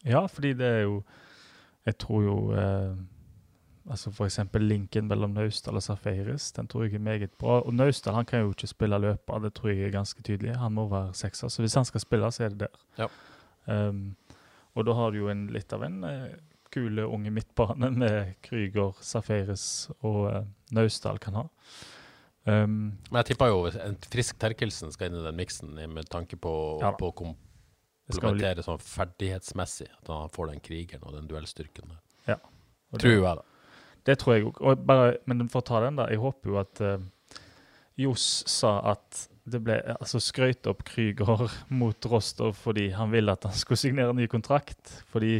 [0.03, 1.01] Ja, fordi det er jo
[1.83, 2.93] Jeg tror jo eh
[3.89, 4.39] altså F.eks.
[4.61, 7.59] linken mellom Naustdal og Safaris den tror jeg er meget bra.
[7.61, 10.55] Og Naustdal han kan jo ikke spille løper, det tror jeg er ganske tydelig.
[10.59, 11.51] Han må være sekser.
[11.51, 12.79] Så hvis han skal spille, så er det der.
[12.97, 13.07] Ja.
[13.67, 14.15] Um,
[14.75, 16.27] og da har du jo en, litt av en uh,
[16.73, 21.47] kule unge midtbane med Krüger, Safaris og uh, Naustdal kan ha.
[22.43, 26.35] Um, Men jeg tipper jo en frisk Terkelsen skal inn i den miksen med tanke
[26.35, 29.87] på, ja, på å komplementere sånn ferdighetsmessig.
[30.01, 31.95] At han får den krigeren og den duellstyrken.
[32.27, 32.39] Ja.
[32.99, 33.52] Tror jeg, da.
[34.07, 34.87] Det tror jeg òg.
[35.29, 36.09] Men for å ta den, da.
[36.11, 36.97] Jeg håper jo at uh,
[37.99, 41.49] Johs sa at det ble altså skrøyt opp Krüger
[41.81, 45.03] mot Rostov fordi han ville at han skulle signere en ny kontrakt.
[45.11, 45.37] Fordi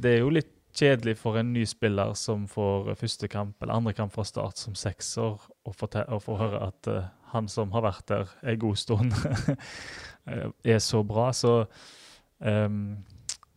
[0.00, 3.94] det er jo litt kjedelig for en ny spiller som får første kamp eller andre
[3.96, 8.30] kamp fra start som sekser, og få høre at uh, han som har vært der
[8.42, 9.14] en god stund,
[10.74, 11.30] er så bra.
[11.34, 11.64] Så
[12.38, 12.98] um,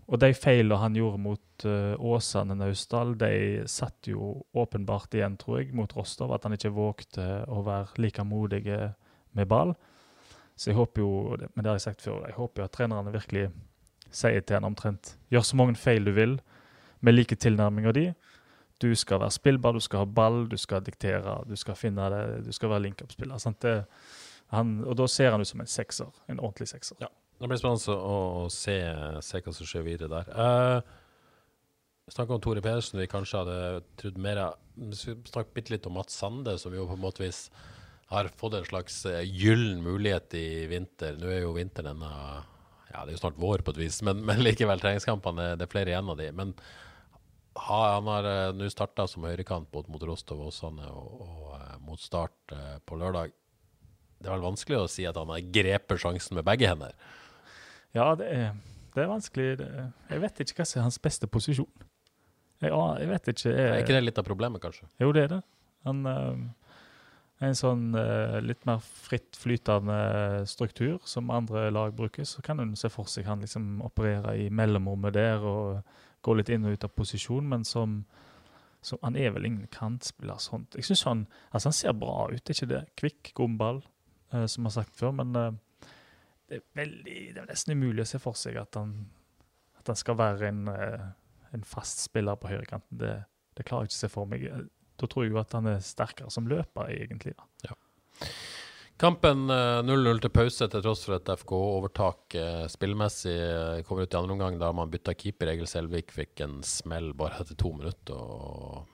[0.07, 5.61] og de feilene han gjorde mot uh, Åsane Naustdal, de satt jo åpenbart igjen, tror
[5.61, 6.33] jeg, mot Rostov.
[6.35, 9.71] At han ikke vågte å være like modig med ball.
[10.55, 11.11] Så jeg håper jo,
[11.53, 13.47] men det har jeg sagt før, jeg håper jo at trenerne virkelig
[14.13, 16.37] sier til han omtrent Gjør så mange feil du vil,
[17.01, 18.05] med like tilnærminger de.
[18.81, 22.23] Du skal være spillbar, du skal ha ball, du skal diktere, du skal finne det,
[22.45, 23.39] du skal være link-up-spiller.
[24.53, 26.99] Og da ser han ut som en sekser, en ordentlig sekser.
[27.01, 27.09] Ja.
[27.39, 28.76] Det blir spennende å, se,
[29.26, 30.30] se, hva som skjer videre der.
[30.32, 31.00] Uh,
[32.12, 33.58] Snakka om Tore Pedersen, vi kanskje hadde
[34.00, 34.60] trodd mer av
[35.28, 37.46] Snakk bitte litt om Mats Sande, som jo på en måte vis
[38.12, 41.17] har fått en slags uh, gyllen mulighet i vinter.
[41.19, 42.13] Nå er jo vinteren ennå
[42.93, 45.72] Ja, det er jo snart vår på et vis, men, men likevel, treningskampene det er
[45.74, 46.30] flere igjen av de.
[46.36, 46.54] Men
[47.58, 52.02] ha, han har uh, nå starta som høyrekant både mot Rostov Åsane og, og mot
[52.02, 53.34] Start på lørdag.
[54.23, 56.95] Det er vel vanskelig å si at han har grepet sjansen med begge hender?
[57.93, 58.53] Ja, det er,
[58.95, 59.49] det er vanskelig.
[60.09, 61.88] Jeg vet ikke hva som er hans beste posisjon.
[62.63, 63.51] Jeg, jeg vet ikke.
[63.51, 64.88] Jeg, er ikke det litt av problemet, kanskje?
[65.03, 65.41] Jo, det er det.
[65.83, 72.27] Han er en sånn uh, litt mer fritt flytende struktur som andre lag bruker.
[72.27, 75.81] Så kan hun se for seg han liksom operere i mellomrommet der og
[76.23, 78.03] gå litt inn og ut av posisjon, men som,
[78.83, 80.75] så Han er vel ingen kantspiller sånt.
[80.75, 82.83] Jeg synes han, altså han ser bra ut, er ikke det?
[82.99, 83.81] Kvikk, god ball,
[84.34, 85.13] som jeg har sagt før.
[85.22, 85.36] men
[86.54, 88.96] det er, veldig, det er nesten umulig å se for seg at han,
[89.80, 91.06] at han skal være en, eh,
[91.56, 93.00] en, fast spiller på høyrekanten.
[93.00, 93.13] Det,
[93.58, 94.46] det klarer jeg ikke å se for meg.
[95.00, 97.34] Da tror jeg jo at han er sterkere som løper, egentlig.
[97.39, 97.72] Da.
[97.72, 98.30] Ja.
[99.02, 103.38] Kampen 0-0 eh, til pause til tross for et FK-overtak eh, spillmessig.
[103.88, 105.56] Kommer ut i andre omgang da man bytta keeper.
[105.56, 108.19] Egil Selvik fikk en smell bare etter to minutter.
[108.19, 108.92] og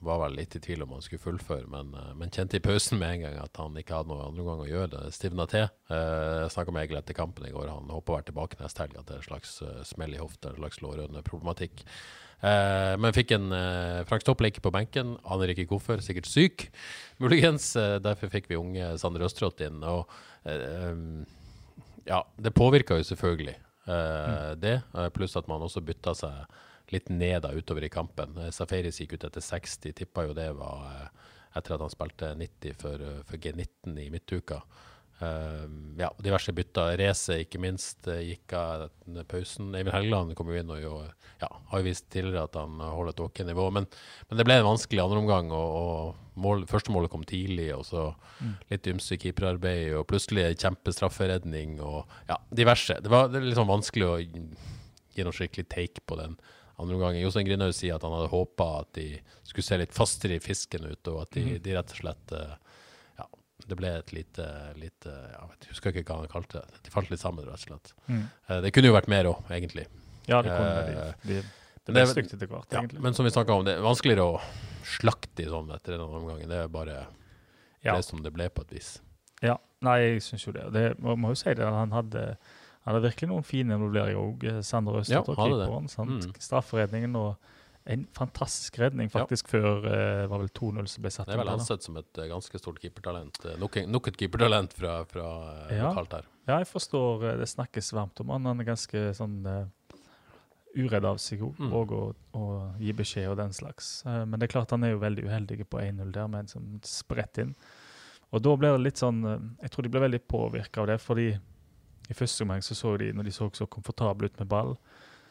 [0.00, 3.00] var vel litt i tvil om han skulle fullføre, men, eh, men, kjente i pausen
[3.00, 5.02] med en gang at han ikke hadde noen andre gang å gjøre det.
[5.16, 5.68] Stivna til.
[5.90, 7.68] Eh, jeg snakka med Egil etter kampen i går.
[7.72, 8.98] Han håper å være tilbake neste helg.
[8.98, 11.84] At det er en slags uh, smell i hofta, en slags lårhøneproblematikk.
[12.40, 15.16] Eh, men fikk en eh, Frank Stoppel på benken.
[15.28, 16.00] Aner ikke hvorfor.
[16.04, 16.68] Sikkert syk,
[17.22, 17.74] muligens.
[17.76, 19.82] Eh, derfor fikk vi unge Sander Østrått inn.
[19.84, 20.08] Og
[22.08, 23.52] ja, det påvirka jo selvfølgelig
[23.84, 24.56] mm.
[24.56, 24.78] det.
[25.12, 26.54] Pluss at man også bytta seg
[26.94, 28.36] litt ned da utover i kampen.
[28.38, 31.10] Eh, Safaris gikk ut etter 60, tippa jo det var
[31.56, 34.62] etter at han spilte 90 for, eh, for G19 i midtuka.
[35.20, 35.68] Uh,
[36.00, 36.94] ja, diverse bytter.
[36.96, 38.86] Racet, ikke minst, gikk av
[39.28, 39.74] pausen.
[39.76, 40.92] Eivind Helgeland kom jo inn og jo,
[41.42, 43.66] ja, har jo vist tidligere at han holder et ok nivå.
[43.76, 43.84] Men,
[44.30, 47.68] men, det ble en vanskelig andreomgang, og, og mål, første målet kom tidlig.
[47.76, 48.06] Og så
[48.40, 48.54] mm.
[48.72, 52.00] litt ymse keeperarbeid, og plutselig kjempestrafferedning og
[52.30, 52.96] ja, diverse.
[53.04, 56.40] Det var, det var litt sånn vanskelig å gi noe skikkelig take på den
[56.80, 57.22] andre omgangen.
[57.22, 59.06] Jostein Grindhaug sier at han hadde håpa at de
[59.46, 61.60] skulle se litt fastere i fisken ut, og at de, mm.
[61.64, 62.56] de rett og slett eh,
[63.20, 63.28] Ja,
[63.66, 64.48] det ble et lite,
[64.80, 66.82] lite Jeg vet, husker ikke hva han kalte det.
[66.86, 67.94] De falt litt sammen, rett og slett.
[68.08, 68.24] Mm.
[68.24, 69.86] Eh, det kunne jo vært mer òg, egentlig.
[70.26, 70.98] Ja, det kunne de.
[71.00, 71.14] det.
[71.30, 71.40] de
[71.90, 73.00] det ble stygt etter hvert, ja, egentlig.
[73.02, 74.40] Men som vi snakka om, det er vanskeligere å
[74.86, 76.42] slakte i sånn etter en omgang.
[76.46, 76.98] Det er bare
[77.82, 77.94] ja.
[77.94, 78.98] det som det ble, på et vis.
[79.42, 79.56] Ja.
[79.84, 80.66] Nei, jeg syns jo det.
[80.74, 80.84] det.
[81.00, 81.64] Må jo si det.
[81.64, 82.24] Han hadde
[82.80, 85.28] han hadde virkelig noen fine involveringer òg, eh, Sander Østert.
[85.28, 86.36] Ja, keeperen, mm.
[86.40, 87.50] Strafferedningen og
[87.90, 89.58] en fantastisk redning faktisk ja.
[89.58, 92.26] før uh, var vel 2-0 som ble satt Det er vel ansett som et uh,
[92.30, 93.40] ganske stort keepertalent.
[93.44, 95.26] Uh, nok, nok, et keepertalent fra, fra
[95.72, 95.88] ja.
[95.88, 96.30] lokalt her.
[96.46, 98.48] Ja, jeg forstår det snakkes varmt om han.
[98.52, 99.38] Han er ganske sånn
[100.70, 101.72] uredd av seg òg, mm.
[101.74, 102.46] og å,
[102.78, 104.04] gi beskjed og den slags.
[104.06, 106.68] men det er klart han er jo veldig uheldig på 1-0 der, med en sånn
[106.86, 107.56] spredt inn.
[108.30, 111.32] Og da ble det litt sånn Jeg tror de ble veldig påvirka av det, fordi
[112.10, 114.74] i første omgang så, så de, når de så så komfortable ut med ball,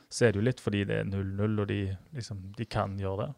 [0.09, 1.81] så er det jo litt fordi det er 0-0, og de,
[2.15, 3.33] liksom, de, kan gjøre det.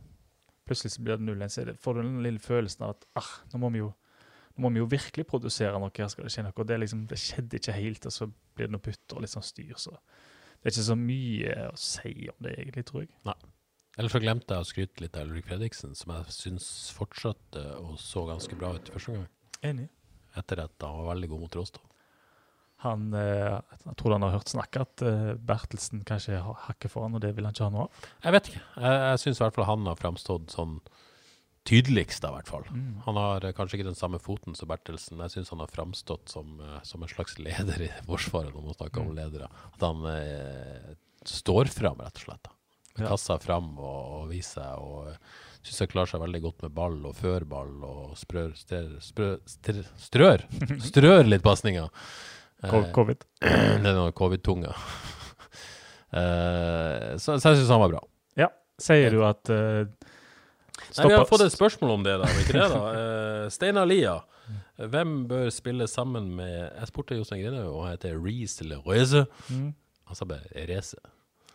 [0.69, 3.31] Plutselig så blir det 0-1, så det, får du den lille følelsen av at ah,
[3.51, 3.91] nå må vi jo
[4.51, 5.91] nå må vi jo virkelig produsere noe.
[5.95, 8.67] her skal Det skje noe, og det, liksom, det skjedde ikke helt, og så blir
[8.67, 9.73] det noe putter og litt sånn styr.
[9.79, 13.13] så Det er ikke så mye å si om det, egentlig, tror jeg.
[13.27, 13.37] Nei.
[13.99, 17.97] Eller så glemte jeg å skryte litt av Ulrik Fredriksen, som jeg syns fortsatte og
[17.99, 19.25] så ganske bra ut første gang.
[19.71, 19.87] Enig.
[20.39, 21.90] Etter at han var veldig god mot Råstad.
[22.81, 27.17] Han, eh, jeg tror han har hørt snakke at eh, Bertelsen kanskje hakker for han,
[27.17, 28.07] og det vil han ikke ha noe av.
[28.25, 28.61] Jeg vet ikke.
[28.81, 30.79] Jeg, jeg syns i hvert fall han har framstått sånn
[31.69, 32.65] tydeligst, i hvert fall.
[32.73, 33.03] Mm.
[33.05, 35.21] Han har eh, kanskje ikke den samme foten som Bertelsen.
[35.27, 39.03] Jeg syns han har framstått som, som, en slags leder i Forsvaret, når man snakker
[39.05, 39.11] mm.
[39.11, 39.51] om ledere.
[39.75, 40.89] At han eh,
[41.29, 42.43] står fram, rett og slett.
[42.49, 42.57] Da.
[42.95, 43.13] Med ja.
[43.13, 45.13] kassa fram og, og viser og
[45.61, 49.35] Syns jeg klarer seg veldig godt med ball og før ball og sprør, strør, sprør,
[50.07, 50.45] strør,
[50.81, 51.91] strør litt pasninger.
[52.63, 53.25] Eh, covid.
[53.41, 54.75] det er noe covid-tunga.
[56.11, 57.99] Uh, så, så, jeg syns han var bra.
[58.35, 58.49] Ja.
[58.83, 62.27] Sier du at uh, Nei, Vi har fått et spørsmål om det, da.
[62.41, 62.81] Ikke det, da?
[62.91, 64.17] Uh, Steinar Lia.
[64.91, 69.23] Hvem bør spille sammen med Jeg spurte Jostein Grine, og han heter Reece eller Røse.
[69.47, 69.69] Mm.
[70.11, 70.99] Han sa bare Reze.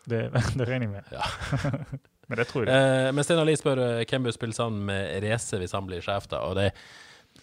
[0.09, 0.23] Det,
[0.57, 1.13] det regner jeg med.
[1.13, 1.29] Ja.
[2.31, 2.73] men det tror jeg.
[2.73, 6.33] Uh, men Steinar Lie spør hvem bør spille sammen med Reze hvis han blir sjef.
[6.33, 6.71] da, og det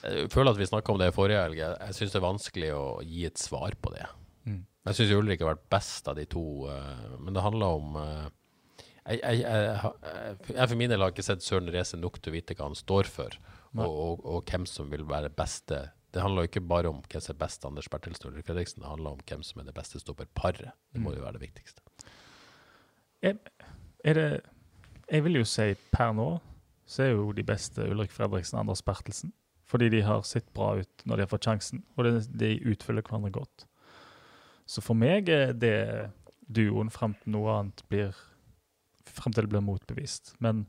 [0.03, 1.59] jeg føler at vi snakka om det i forrige helg.
[1.63, 4.05] Jeg syns det er vanskelig å gi et svar på det.
[4.43, 4.61] Mm.
[4.89, 8.27] Jeg syns Ulrik har vært best av de to, uh, men det handler om uh,
[9.03, 9.95] jeg, jeg, jeg,
[10.53, 12.77] jeg, for min del har ikke sett Søren Reze nok til å vite hva han
[12.79, 13.35] står for,
[13.75, 15.81] og, og, og, hvem som vil være beste.
[16.13, 18.83] Det handler jo ikke bare om hvem som er best Anders Bertelsen og Ulrik Fredriksen,
[18.83, 20.71] det handler om hvem som er det beste stopperparet.
[20.93, 21.17] Det må mm.
[21.17, 21.83] jo være det viktigste.
[23.23, 23.39] Er,
[24.03, 24.27] er det
[25.09, 26.27] Jeg vil jo si per nå
[26.87, 29.31] så er jo de beste Ulrik Fredriksen og Anders Bertelsen.
[29.69, 33.31] Fordi de har sett bra ut når de har fått sjansen, og de utfyller hverandre
[33.33, 33.65] godt.
[34.65, 36.11] Så for meg er det
[36.47, 38.15] duoen frem til noe annet blir
[39.13, 40.31] Frem til det blir motbevist.
[40.41, 40.63] Men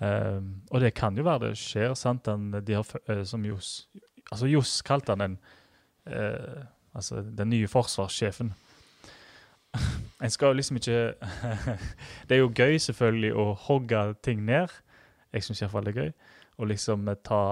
[0.00, 0.40] eh,
[0.72, 2.24] Og det kan jo være det skjer, sant?
[2.26, 3.86] Den, de har, eh, som Johs
[4.32, 5.36] Altså Johs kalte han den
[6.08, 6.64] eh,
[6.96, 8.54] Altså den nye forsvarssjefen.
[10.22, 11.14] En skal jo liksom ikke
[12.28, 14.72] Det er jo gøy, selvfølgelig, å hogge ting ned.
[15.32, 16.12] Jeg syns iallfall det er gøy
[16.62, 17.42] og liksom ta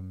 [0.00, 0.10] um,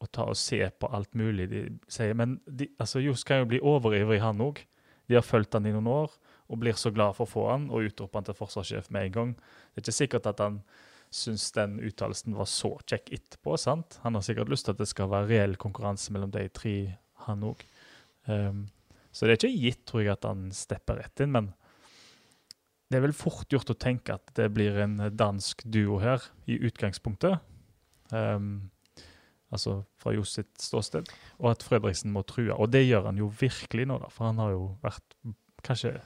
[0.00, 2.14] og ta og se på alt mulig de sier.
[2.16, 4.62] Men de, altså, Johs kan jo bli overivrig, han òg.
[5.10, 6.14] De har fulgt han i noen år
[6.50, 9.16] og blir så glad for å få han, og utroper han til forsvarssjef med en
[9.16, 9.34] gang.
[9.70, 10.56] Det er ikke sikkert at han
[11.14, 13.54] syns den uttalelsen var så kjekk etterpå.
[13.58, 14.00] sant?
[14.02, 16.74] Han har sikkert lyst til at det skal være reell konkurranse mellom de tre,
[17.26, 17.62] han òg.
[18.26, 18.64] Um, ehm,
[19.12, 21.52] så det er ikke gitt, tror jeg, at han stepper rett inn, men
[22.90, 26.58] det er vel fort gjort å tenke at det blir en dansk duo her, i
[26.66, 27.38] utgangspunktet.
[28.16, 28.70] Um,
[29.50, 31.10] altså fra Johs sitt ståsted.
[31.40, 32.54] Og at Fredriksen må true.
[32.54, 35.16] Og det gjør han jo virkelig nå, da, for han har jo vært
[35.66, 35.96] kanskje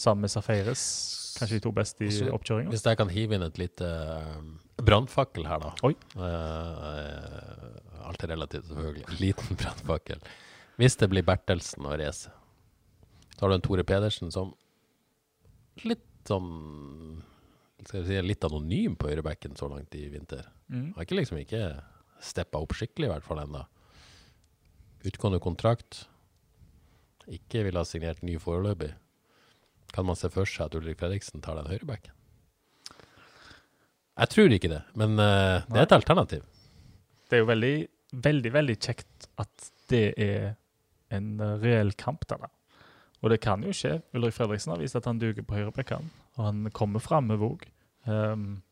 [0.00, 0.84] sammen med Safaris
[1.36, 2.72] kanskje de to beste i altså, oppkjøringa.
[2.72, 4.40] Hvis jeg kan hive inn et lite uh,
[4.84, 5.72] brannfakkel her, da.
[5.86, 5.94] Oi.
[6.16, 9.18] Uh, alt er relativt, selvfølgelig.
[9.20, 10.22] Liten brannfakkel.
[10.80, 12.32] Hvis det blir Bertelsen og Race,
[13.36, 14.54] så har du en Tore Pedersen som
[15.84, 16.48] litt sånn
[17.88, 20.46] skal si, litt anonym på høyrebacken så langt i vinter.
[20.68, 20.92] Mm.
[20.96, 21.64] Har ikke liksom ikke
[22.20, 23.64] steppa opp skikkelig, i hvert fall ennå.
[25.08, 26.04] Utgående kontrakt.
[27.30, 28.92] Ikke vil ha signert ny foreløpig.
[29.94, 32.14] Kan man se for seg at Ulrik Fredriksen tar den høyrebacken?
[34.20, 36.44] Jeg tror ikke det, men uh, det er et alternativ.
[37.30, 37.74] Det er jo veldig,
[38.26, 40.50] veldig, veldig kjekt at det er
[41.14, 42.42] en eh, reell kamp der.
[42.44, 42.50] da.
[43.20, 43.98] Og det kan jo skje.
[44.16, 47.66] Ulrik Fredriksen har vist at han duger på høyrebekken, og han kommer fram med Våg.
[48.08, 48.62] Um,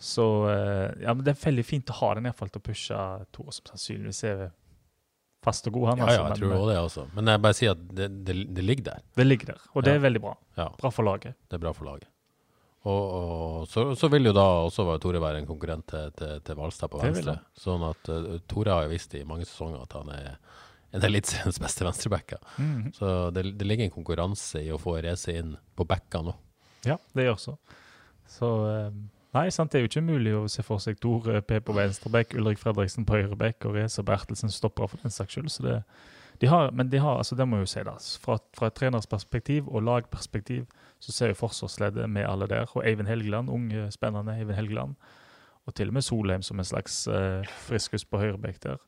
[0.00, 3.00] så eh, ja, men det er veldig fint å ha den iallfall til å pushe
[3.36, 4.46] Tore, som sannsynligvis er
[5.44, 6.00] fast og god, han.
[6.00, 7.04] Ja, altså, ja, jeg men, tror eh, også det også.
[7.16, 9.02] Men jeg bare sier at det, det, det ligger der.
[9.20, 9.98] det ligger der, og det Ja.
[10.00, 10.32] er veldig bra.
[10.56, 11.36] Ja, Bra for laget.
[11.48, 12.08] det er bra for laget.
[12.88, 16.56] Og, og så, så vil jo da også Tore være en konkurrent til, til, til
[16.56, 17.34] Valstad på venstre.
[17.60, 20.38] Sånn at uh, Tore har jo visst i mange sesonger at han er
[20.92, 22.42] en eliteseriens beste venstrebacker.
[22.56, 22.92] Mhm.
[22.96, 26.36] Så det, det ligger en konkurranse i å få Reze inn på backene nå.
[26.86, 27.56] Ja, det gjør så.
[28.30, 28.92] Så eh,
[29.30, 32.32] Nei, sant, det er jo ikke mulig å se for seg Tor P på venstreback,
[32.34, 35.52] Ulrik Fredriksen på høyreback og Reza Bertelsen stopper for den saks skyld.
[35.54, 35.76] Så det,
[36.42, 38.76] de har, men de har, altså det må jeg jo si da, fra, fra et
[38.80, 40.64] treners perspektiv og lagperspektiv
[41.00, 42.66] så ser jo forsvarsleddet med alle der.
[42.74, 44.98] Og Eivind Helgeland, unge, spennende Eivind Helgeland.
[45.68, 48.82] Og til og med Solheim som en slags uh, friskus på høyreback der.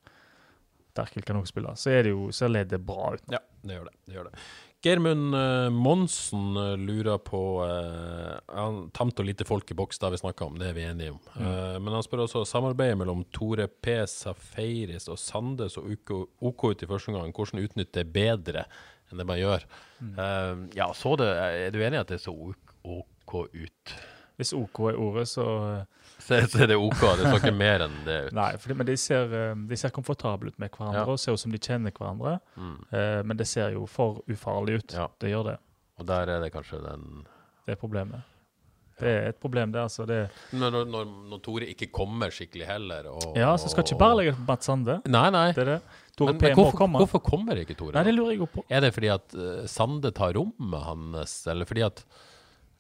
[0.97, 1.73] Derkel kan også spille.
[1.79, 3.25] Så det jo, ser leddet bra ut.
[3.33, 3.97] Ja, det gjør det.
[4.07, 4.45] det, gjør det.
[4.83, 10.09] Germund eh, Monsen eh, lurer på uh, han, Tamt og lite folk i boks, det
[10.09, 11.21] har vi snakka om, det er vi enige om.
[11.39, 16.67] Eh, men han spør også samarbeidet mellom Tore P, Safaris og Sande så OK, OK
[16.73, 17.31] ut i første omgang.
[17.37, 18.67] Hvordan utnytte det bedre
[19.11, 19.69] enn det man gjør?
[20.03, 23.95] Eh, ja, så det, Er du enig i at det så OK ut?
[24.41, 27.83] Hvis OK er ordet, så eh, Så, så er det OK, det så ikke mer
[27.89, 28.33] enn det ut.
[28.41, 31.07] Nei, fordi, men de ser, eh, de ser komfortable ut med hverandre Ja.
[31.11, 32.37] og ser ut som de kjenner hverandre.
[32.57, 32.75] Mm.
[32.95, 34.95] Eh, men det ser jo for ufarlig ut.
[34.97, 35.09] Ja.
[35.21, 35.57] Det gjør det.
[36.01, 37.09] Og der er det kanskje den
[37.67, 38.23] Det er problemet.
[39.03, 39.81] Det er et problem, det.
[39.83, 40.05] altså.
[40.07, 40.19] Det,
[40.55, 44.35] Når, når, når, Tore ikke kommer skikkelig heller og, ja, så skal ikke bare legge
[44.37, 44.99] på Mats Sande.
[45.11, 45.49] Nei, nei.
[45.57, 45.79] Det er det.
[46.15, 47.03] Tore Men, men hvorfor, kommer.
[47.03, 47.97] hvorfor kommer ikke Tore?
[47.97, 48.63] Nei, det lurer jeg på.
[48.71, 52.05] Er det fordi at eh, Sande tar rommet hans, eller fordi at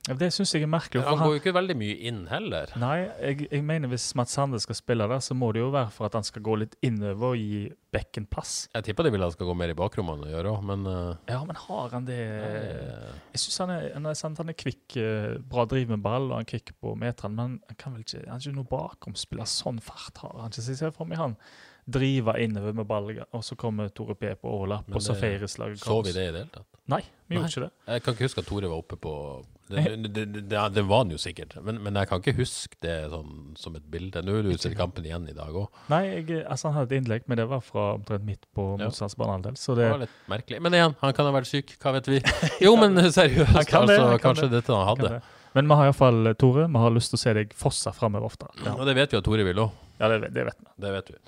[0.02, 1.04] Det syns jeg er merkelig.
[1.06, 2.72] Han går jo ikke veldig mye inn heller.
[2.80, 5.92] nei, jeg, jeg mener hvis Mats Sande skal spille der, så må det jo være
[5.94, 7.60] for at han skal gå litt innover og gi
[7.94, 8.66] bekken pass.
[8.74, 11.14] Jeg tipper de vil han skal gå mer i bakrommene og gjøre òg, men uh...
[11.30, 15.68] Ja, men har han det eh, Jeg syns han, han, han er kvikk, eh, bra
[15.70, 18.42] driv med ball, og han kvikk på meteren, men han kan vel ikke Han er
[18.42, 19.46] ikke noe bakromspiller.
[19.46, 20.66] Sånn fart har han ikke.
[20.66, 21.38] Så jeg ser for meg han
[21.86, 25.82] drive innover med ball, og så kommer Tore P på overlapp, og så feires laget
[25.82, 26.68] Så vi det i det hele tatt?
[26.90, 27.72] Nei, vi gjorde ikke det.
[27.86, 29.14] Jeg kan ikke huske at Tore var oppe på
[29.68, 32.76] Det, det, det, det, det var han jo sikkert, men, men jeg kan ikke huske
[32.84, 34.20] det sånn som et bilde.
[34.26, 35.68] Nå har du sett kampen igjen i dag òg.
[35.92, 38.88] Nei, jeg, altså han hadde et innlegg, men det var fra omtrent midt på Ja.
[38.90, 40.60] motstands Det det, var litt merkelig.
[40.66, 42.20] Men igjen, han kan ha vært syk, hva vet vi?
[42.66, 44.60] Jo, men seriøst, Han kan det, altså, kan kanskje det.
[44.60, 45.14] dette han hadde.
[45.16, 45.22] det.
[45.54, 48.48] Men vi har iallfall, Tore, vi har lyst til å se deg fosse framover ofte.
[48.64, 49.82] Ja, Og det vet vi at Tore vil òg.
[50.00, 50.70] ja det, det vet vi.
[50.84, 51.18] Det vet vi.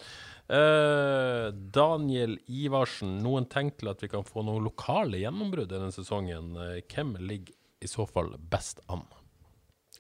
[0.45, 6.51] Uh, Daniel Ivarsen, noen tegn til at vi kan få noen lokale gjennombrudd denne sesongen.
[6.57, 9.05] Uh, hvem ligger i så fall best an?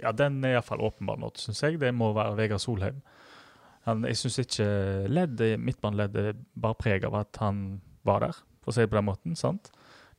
[0.01, 1.79] Ja, den er iallfall åpenbar nå, syns jeg.
[1.83, 3.03] Det må være Vegard Solheim.
[3.85, 4.67] Han, jeg syns ikke
[5.13, 9.09] leddet, midtbaneleddet bar preg av at han var der, for å si det på den
[9.11, 9.37] måten.
[9.39, 9.71] sant?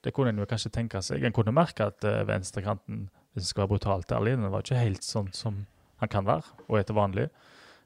[0.06, 1.26] Det kunne en jo kanskje tenke seg.
[1.26, 4.80] En kunne merke at uh, venstrekanten, hvis en skal være brutalt ærlig, den var ikke
[4.80, 5.64] helt sånn som
[6.02, 7.30] han kan være, og er til vanlig.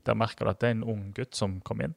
[0.08, 1.96] Der merker du at det er en ung gutt som kom inn.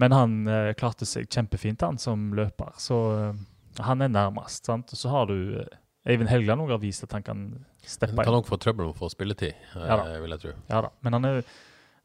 [0.00, 2.72] Men han eh, klarte seg kjempefint, han som løper.
[2.80, 3.42] Så eh,
[3.84, 4.66] han er nærmest.
[4.66, 4.92] sant?
[4.92, 7.42] Og så har du eh, Eivind Helgeland har vist at han kan
[7.86, 10.18] steppe Han kan nok få trøbbel med å få spilletid, eh, Ja da.
[10.20, 10.52] vil jeg tro.
[10.70, 11.42] Ja da, men han er,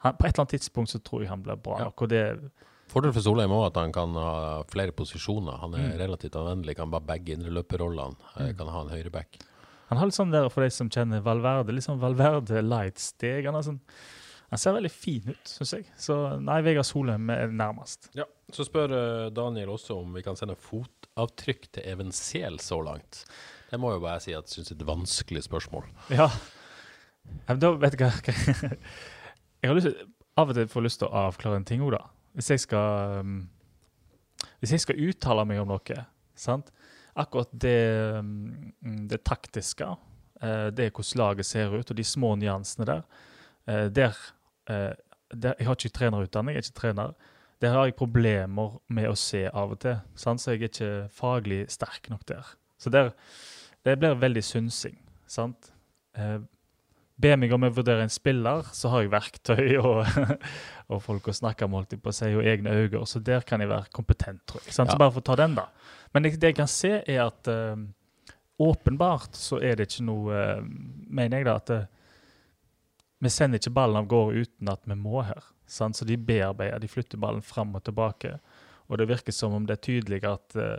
[0.06, 1.84] han, på et eller annet tidspunkt så tror jeg han blir bra Ja.
[1.90, 2.02] nok.
[2.06, 2.52] Og det,
[2.88, 5.58] Fordelen for Solheim er at han kan ha flere posisjoner.
[5.60, 5.98] Han er Mm.
[6.00, 8.16] relativt anvendelig, kan bare bagge indreløperrollene.
[8.38, 8.56] mm.
[8.58, 9.40] Kan ha en høyreback.
[9.90, 13.46] han har litt sånn der, for de som kjenner Valverde, litt sånn Valverde light-steg.
[13.46, 13.80] Han, sånn,
[14.52, 15.86] han ser veldig fin ut, syns jeg.
[15.98, 18.10] Så nei, Vegard Solheim er nærmest.
[18.16, 18.92] Ja, Så spør
[19.26, 23.26] eh, Daniel også om vi kan sende fotavtrykk til Even Sehl så langt.
[23.68, 25.88] Det må jo bare si at jeg syns er et vanskelig spørsmål.
[26.14, 26.30] Ja.
[27.48, 28.76] men da vet jeg hva
[29.62, 30.06] Jeg har lyst
[30.38, 32.04] av og til får lyst til å avklare en ting òg, da.
[32.38, 33.38] Hvis jeg skal um,
[34.62, 36.04] Hvis jeg skal uttale meg om noe,
[36.38, 36.72] sant?
[37.18, 38.74] akkurat det, um,
[39.10, 39.88] det taktiske,
[40.44, 43.02] uh, det hvordan laget ser ut, og de små nyansene der,
[43.66, 44.20] uh, der,
[44.70, 44.94] uh,
[45.34, 47.16] der Jeg har ikke trenerutdanning, jeg er ikke trener.
[47.62, 50.42] Der har jeg problemer med å se av og til, sant?
[50.42, 52.54] så jeg er ikke faglig sterk nok der.
[52.78, 53.12] Så der,
[53.86, 54.98] det blir veldig synsing.
[55.28, 55.72] sant?
[56.18, 56.40] Eh,
[57.18, 60.06] Be meg om å vurdere en spiller, så har jeg verktøy og,
[60.94, 63.02] og folk å snakke med, holdt jeg på å si, og egne øyne.
[63.10, 64.76] Så der kan jeg være kompetent, tror jeg.
[64.76, 64.92] Sant?
[64.92, 64.94] Ja.
[64.94, 65.66] Så bare for å ta den, da.
[66.14, 67.74] Men det, det jeg kan se, er at eh,
[68.62, 70.68] åpenbart så er det ikke noe eh,
[71.18, 71.88] Mener jeg da at eh,
[73.26, 75.42] vi sender ikke ballen av gårde uten at vi må her.
[75.66, 75.98] Sant?
[75.98, 78.36] Så de bearbeider, de flytter ballen fram og tilbake.
[78.88, 80.78] Og det virker som om det er tydelig at eh,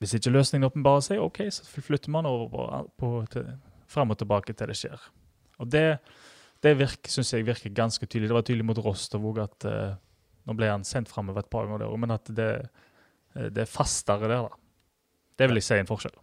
[0.00, 2.66] hvis ikke løsningen åpenbarer seg, OK, så flytter man over på,
[3.00, 3.50] på til,
[3.90, 5.02] frem og tilbake til det skjer.
[5.60, 5.84] Og det,
[6.64, 6.72] det
[7.04, 8.30] syns jeg virker ganske tydelig.
[8.30, 9.98] Det var tydelig mot Rostov òg at uh,
[10.48, 12.46] Nå ble han sendt framover et par ganger, der, men at det,
[13.36, 14.56] eh, det er fastere der, da.
[15.36, 16.16] Det vil jeg si er en forskjell.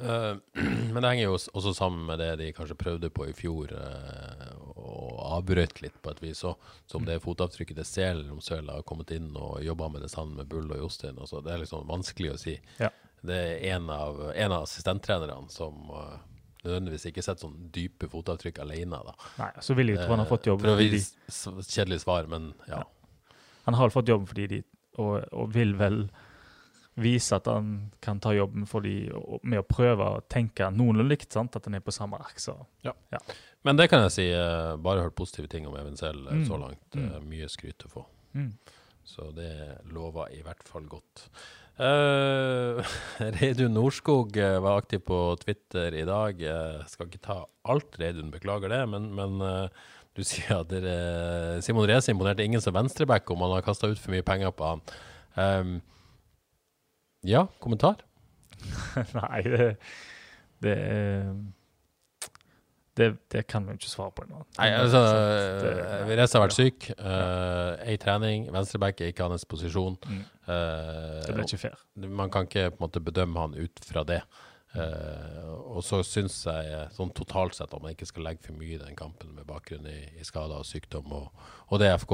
[0.00, 0.34] Eh,
[0.92, 4.48] men det henger jo også sammen med det de kanskje prøvde på i fjor, eh,
[4.90, 6.42] og avbrøt litt på et vis.
[6.42, 6.54] Så,
[6.90, 10.40] som det fotavtrykket til selen, om søla har kommet inn og jobba med det sammen
[10.40, 11.20] med Bull og Jostein.
[11.20, 12.56] Altså, det er liksom vanskelig å si.
[12.80, 12.90] Ja.
[13.20, 16.16] Det er en av, en av assistenttrenerne som uh,
[16.64, 19.00] nødvendigvis ikke setter sånn dype fotavtrykk alene.
[19.06, 19.14] Da.
[19.40, 20.64] Nei, Så vil jeg tro han har fått jobb.
[20.64, 21.02] Fordi
[21.68, 22.82] kjedelig svar, men ja.
[23.68, 24.60] Han har fått jobb fordi de
[24.98, 26.02] og, og vil vel
[26.96, 29.10] vise at han kan ta jobben for de
[29.42, 31.32] med å prøve å tenke noenlunde likt.
[31.32, 31.54] sant?
[31.56, 32.36] At han er på samme ark.
[32.84, 32.92] Ja,
[33.64, 34.26] Men det kan jeg si.
[34.32, 36.46] eh, bare hørt positive ting om Even Sel eh, Mm.
[36.48, 36.90] så langt.
[36.94, 37.14] Mm.
[37.14, 38.04] Eh, mye skryt å få.
[38.34, 38.52] mm.
[39.04, 41.28] Så det lover i hvert fall godt.
[41.80, 42.82] Uh,
[43.40, 46.36] Reidun Norskog var aktiv på Twitter i dag.
[46.42, 48.82] Uh, skal ikke ta alt, Reidun, beklager det.
[48.92, 49.68] Men, men uh,
[50.14, 53.98] du sier at dere, Simon Reze imponerte ingen som venstreback om han har kasta ut
[53.98, 54.84] for mye penger på han.
[55.40, 55.74] Um,
[57.26, 58.02] ja, kommentar?
[59.18, 59.70] Nei, det
[60.60, 60.76] det,
[62.96, 64.42] det det kan vi ikke svare på ennå.
[64.58, 65.00] Nei, altså
[66.10, 66.90] Reza har vært syk.
[66.98, 68.50] Uh, Ei trening.
[68.52, 69.96] Venstreback er ikke hans posisjon.
[70.04, 70.22] Mm.
[70.44, 71.80] Uh, Det ble ikke fair.
[71.96, 74.20] man kan ikke på en måte bedømme han ut fra det.
[74.70, 78.54] Uh, og så syns jeg eh, sånn totalt sett at man ikke skal legge for
[78.54, 82.12] mye i den kampen med bakgrunn i, i skader og sykdom, og, og det FK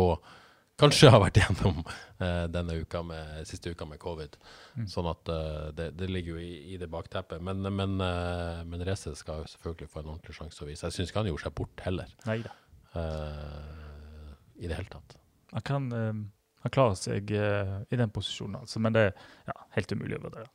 [0.81, 4.37] kanskje har vært gjennom eh, denne uka med, siste uka med covid.
[4.77, 4.87] Mm.
[4.93, 7.43] Sånn at eh, det, det ligger jo i, i det bakteppet.
[7.43, 10.87] Men, men, uh, men Reze skal jo selvfølgelig få en ordentlig sjanse å vise.
[10.87, 12.55] Jeg syns ikke han gjorde seg bort heller, Nei da.
[13.01, 15.19] eh, i det hele tatt.
[15.57, 16.25] Han kan eh,
[16.67, 18.83] han klarer seg eh, i den posisjonen, altså.
[18.83, 19.13] Men det er
[19.47, 20.51] ja, helt umulig å vurdere.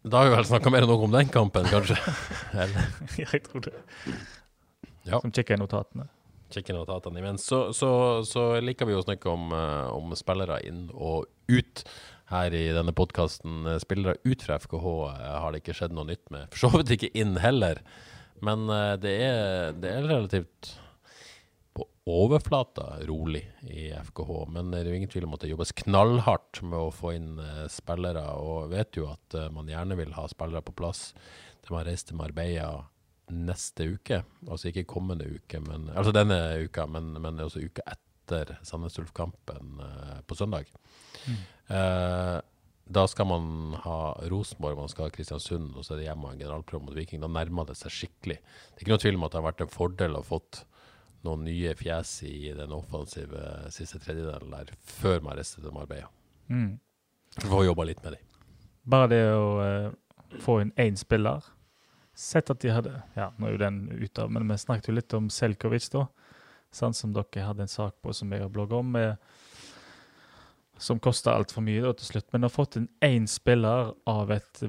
[0.00, 1.96] Da har vi vel snakka mer enn noe om den kampen, kanskje?
[2.62, 2.86] Eller?
[3.20, 3.74] jeg tror det.
[5.04, 5.18] Ja.
[5.20, 6.06] Som kikker i notatene.
[6.54, 7.46] Kikke notatene imens.
[7.46, 7.90] Så, så,
[8.26, 11.84] så liker vi å snakke om, eh, om spillere inn og ut
[12.30, 13.66] her i denne podkasten.
[13.82, 16.50] Spillere ut fra FKH eh, har det ikke skjedd noe nytt med.
[16.52, 17.82] For så vidt ikke inn heller.
[18.44, 20.74] Men eh, det, er, det er relativt
[21.76, 24.44] på overflata rolig i FKH.
[24.54, 27.34] Men det er jo ingen tvil om at det jobbes knallhardt med å få inn
[27.70, 31.12] spillere, og vet jo at man gjerne vil ha spillere på plass.
[31.62, 32.88] De har reist til Marbella
[33.34, 38.56] neste uke, altså ikke kommende uke, men, altså denne uka, men, men også uka etter
[38.66, 40.70] Sandnes Ulf-kampen eh, på søndag.
[41.70, 42.38] Eh,
[42.90, 43.98] da skal man ha
[44.30, 47.22] Rosenborg, man skal ha Kristiansund, og så er det hjemme og en generalprøve mot Viking.
[47.22, 48.40] Da nærmer det seg skikkelig.
[48.40, 50.64] Det er ikke noe tvil om at det har vært en fordel å ha fått
[51.26, 56.10] noen nye fjes i den offensive siste tredjedelen der, før man reiste til Marbella.
[56.50, 56.80] Mm.
[57.44, 58.26] For å jobbe litt med dem.
[58.90, 61.44] Bare det å uh, få inn én spiller
[62.20, 64.96] Sett at de hadde Ja, nå er jo den ute, av, men vi snakket jo
[64.98, 66.04] litt om Selkovic, da.
[66.74, 69.16] Sånn som dere hadde en sak på som jeg har blogga om, med,
[70.78, 72.28] som kosta altfor mye da, til slutt.
[72.34, 74.62] Men å ha fått inn én spiller av, et,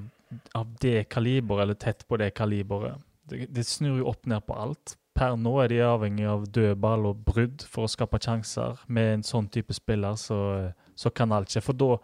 [0.57, 4.55] av det kaliberet, eller tett på det kaliberet, det, det snur jo opp ned på
[4.57, 4.95] alt.
[5.17, 8.79] Per nå er de avhengig av dødball og brudd for å skape sjanser.
[8.87, 10.39] Med en sånn type spiller så,
[10.95, 11.63] så kan alt skje.
[11.67, 11.97] For da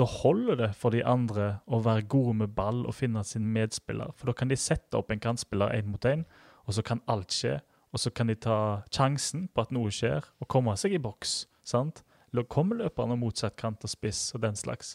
[0.00, 4.14] da holder det for de andre å være gode med ball og finne sin medspiller.
[4.16, 6.24] For da kan de sette opp en kantspiller én mot én,
[6.64, 7.58] og så kan alt skje.
[7.90, 8.56] Og så kan de ta
[8.94, 11.44] sjansen på at noe skjer, og komme seg i boks.
[11.66, 12.04] sant?
[12.48, 14.94] Kommer løperne motsatt kant og spiss og den slags.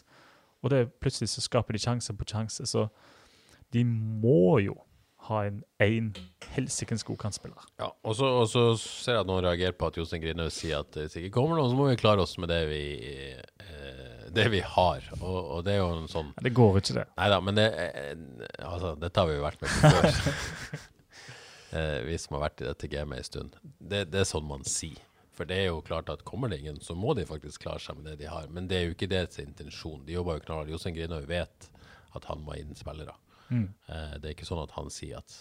[0.64, 2.64] Og det plutselig så skaper de sjanse på sjanse.
[2.66, 2.88] Så
[3.72, 4.78] de må jo
[5.28, 6.10] ha en én
[6.54, 7.62] helsikens god kantspiller.
[7.78, 10.84] Ja, og så, og så ser jeg at noen reagerer på at Jostein Grinhaug sier
[10.84, 12.82] at hvis ikke kommer noen, så må vi klare oss med det vi,
[13.66, 14.05] eh,
[14.36, 15.08] det vi har.
[15.20, 17.06] Og, og det er jo en sånn Det går ikke, det.
[17.18, 18.12] Nei da, men det, eh,
[18.66, 20.78] altså, dette har vi jo vært med på før.
[21.80, 23.60] eh, vi som har vært i dette gamet en stund.
[23.78, 25.02] Det, det er sånn man sier.
[25.36, 27.98] For det er jo klart at kommer det ingen, så må de faktisk klare seg
[27.98, 28.46] med det de har.
[28.48, 30.00] Men det er jo ikke deres intensjon.
[30.06, 30.72] De jobber jo knallhardt.
[30.72, 31.68] Jostein Grinhaug vet
[32.16, 33.12] at han må inn spillere.
[33.50, 33.68] Mm.
[33.68, 35.36] Eh, det er ikke sånn at han sier at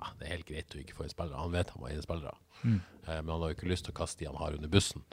[0.00, 1.38] ja, det er helt greit å ikke få inn spillere.
[1.42, 2.34] Han vet han må ha inn spillere.
[2.64, 2.80] Mm.
[3.06, 5.04] Eh, men han har jo ikke lyst til å kaste de han har under bussen.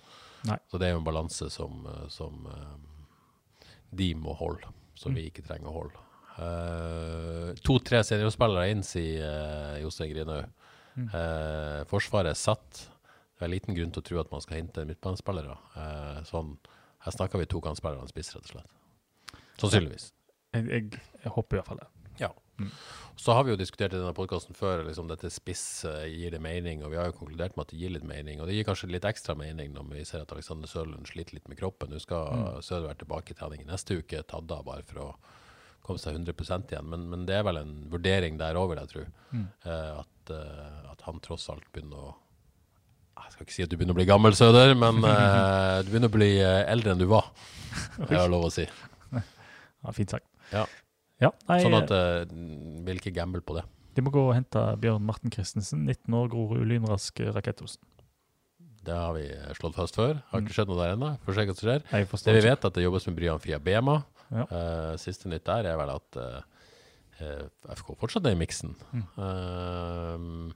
[0.48, 0.58] Nei.
[0.72, 5.16] Så det er jo en balanse som, eh, som eh, de må holde, som Mm.
[5.20, 6.04] vi ikke trenger å holde.
[6.38, 10.50] Eh, To-tre seniorspillere inn, sier Jostein Grinhaug.
[10.98, 11.10] Mm.
[11.90, 12.88] Forsvaret er satt.
[13.38, 15.56] Det er liten grunn til å tro at man skal hente midtbanespillere.
[16.26, 16.56] Sånn,
[17.06, 19.38] her snakker vi to kantspillere og en spiss, rett og slett.
[19.62, 20.08] Sannsynligvis.
[20.56, 21.88] Jeg, jeg, jeg håper i hvert fall det.
[22.24, 22.32] Ja.
[22.60, 22.72] Mm.
[23.18, 25.64] Så har vi jo diskutert i denne podkasten før liksom dette spiss
[26.06, 28.38] gir det mening, og vi har jo konkludert med at det gir litt mening.
[28.42, 31.50] Og det gir kanskje litt ekstra mening når vi ser at Alexander Sørlund sliter litt
[31.50, 31.90] med kroppen.
[31.90, 32.62] Nå skal Mm.
[32.62, 35.10] Søder være tilbake i trening neste uke, tatt av bare for å
[35.88, 36.88] komme seg 100% igjen.
[36.92, 39.04] Men, men, det er vel en vurdering der òg, vil jeg tro.
[39.32, 39.46] Mm.
[39.66, 42.16] Uh, at, uh, at, han tross alt begynner å
[43.18, 46.12] Jeg skal ikke si at du begynner å bli gammel, Søder, men uh, du begynner
[46.12, 47.32] å bli eldre enn du var.
[48.10, 48.68] Det har lov å si.
[49.18, 50.28] Ja, fint sagt.
[50.52, 50.68] Ja.
[51.24, 52.24] Ja nei, sånn at uh,
[52.88, 53.66] vil ikke gamble på det.
[53.98, 57.82] De må gå og hente Bjørn Marten Christensen, 19 år, Grorud, lynrask rakettosen.
[58.88, 59.26] Det har vi
[59.58, 60.20] slått fast før.
[60.30, 60.58] Har ikke mm.
[60.60, 61.10] skjedd noe der ennå.
[61.26, 61.82] Får se hva som skjer.
[62.24, 63.98] Det vi vet, at det jobbes med Bryan Fia Bema.
[64.30, 64.46] Ja.
[64.52, 66.40] Uh, siste nytt der er vel at uh,
[67.24, 67.44] eh,
[67.80, 68.76] FK fortsatt er i miksen.
[68.94, 70.54] Mm.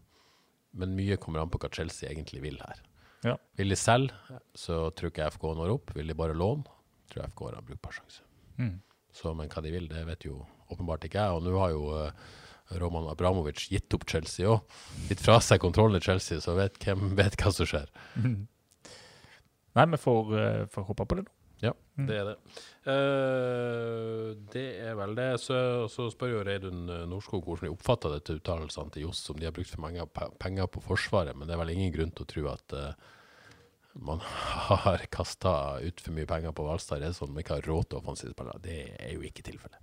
[0.82, 2.80] Men mye kommer an på hva Chelsea egentlig vil her.
[3.26, 3.36] Ja.
[3.60, 5.92] Vil de selge, så tror ikke FK når opp.
[5.98, 6.64] Vil de bare låne,
[7.12, 8.24] tror jeg FK har en brukbar sjanse.
[8.62, 8.78] Mm.
[9.16, 10.40] Så, men hva de vil, det vet jo
[10.72, 11.36] åpenbart ikke jeg.
[11.36, 11.90] Og nå har jo
[12.80, 14.64] Roman Abramovic gitt opp Chelsea òg.
[15.10, 17.92] Gitt fra seg kontrollen i Chelsea, så vet hvem vet hva som skjer.
[18.16, 18.42] Mm.
[19.78, 21.38] Nei, vi får, uh, får håpe på det, da.
[21.62, 22.06] Ja, mm.
[22.10, 22.36] det er det.
[22.88, 25.30] Uh, det er vel det.
[25.44, 25.56] Så,
[25.94, 29.46] så spør jo Reidun eh, Norskog hvordan de oppfatter dette uttalelsene til Johs, om de
[29.46, 30.08] har brukt for mange
[30.42, 31.38] penger på Forsvaret.
[31.38, 33.12] Men det er vel ingen grunn til å tro at uh,
[33.94, 37.02] man har kasta ut for mye penger på Hvalstad.
[37.02, 38.64] Det er sånn man ikke har råd til offensive spillere.
[38.64, 39.80] Det er jo ikke tilfellet.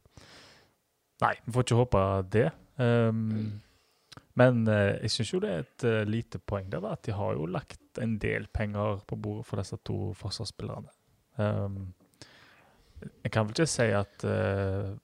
[1.25, 2.47] Nei, vi får ikke håpe det.
[2.79, 3.61] Um,
[4.39, 7.35] men uh, jeg syns jo det er et uh, lite poeng der, at de har
[7.35, 10.93] jo lagt en del penger på bordet for disse to forsvarsspillerne.
[11.39, 11.95] Um,
[13.25, 14.95] jeg kan vel ikke si at uh,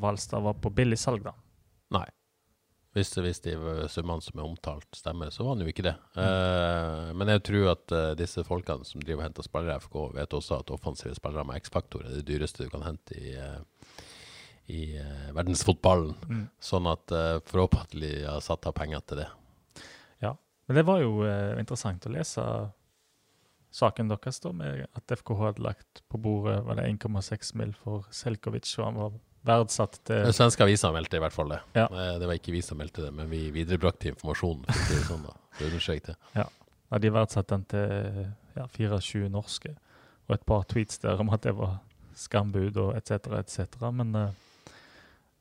[0.00, 1.34] Valstad var på billigsalg, da.
[1.94, 2.06] Nei.
[2.94, 3.54] Hvis, hvis de
[3.90, 5.96] summene som er omtalt, stemmer, så var han jo ikke det.
[6.14, 6.20] Mm.
[6.22, 9.96] Uh, men jeg tror at uh, disse folkene som driver og henter spillere i FK,
[10.14, 13.98] vet også at offensive spillere med X-faktor er det dyreste du kan hente i, uh,
[14.70, 14.84] i
[15.34, 16.14] verdensfotballen.
[16.30, 16.46] Mm.
[16.62, 17.12] Sånn at
[17.50, 19.28] forhåpentlig har satt av penger til det.
[20.22, 20.30] Ja,
[20.64, 21.26] men det var jo
[21.58, 22.46] interessant å lese
[23.74, 27.74] saken deres da, med at FKH hadde lagt på bordet var det 1,6 mill.
[27.82, 31.60] for Selkovic, og han var verdsatt til Den svenske avisa meldte i hvert fall det.
[31.76, 31.86] Ja.
[32.20, 34.64] Det var ikke vi som meldte det, men vi viderebrakte informasjonen.
[34.70, 36.16] For det sånn da, det.
[36.34, 36.46] Ja.
[36.46, 38.22] ja, de verdsatte den til
[38.56, 39.74] ja, 24 norske,
[40.28, 41.78] og et par tweets der om at det var
[42.16, 44.74] skambud og etc., etc., men uh,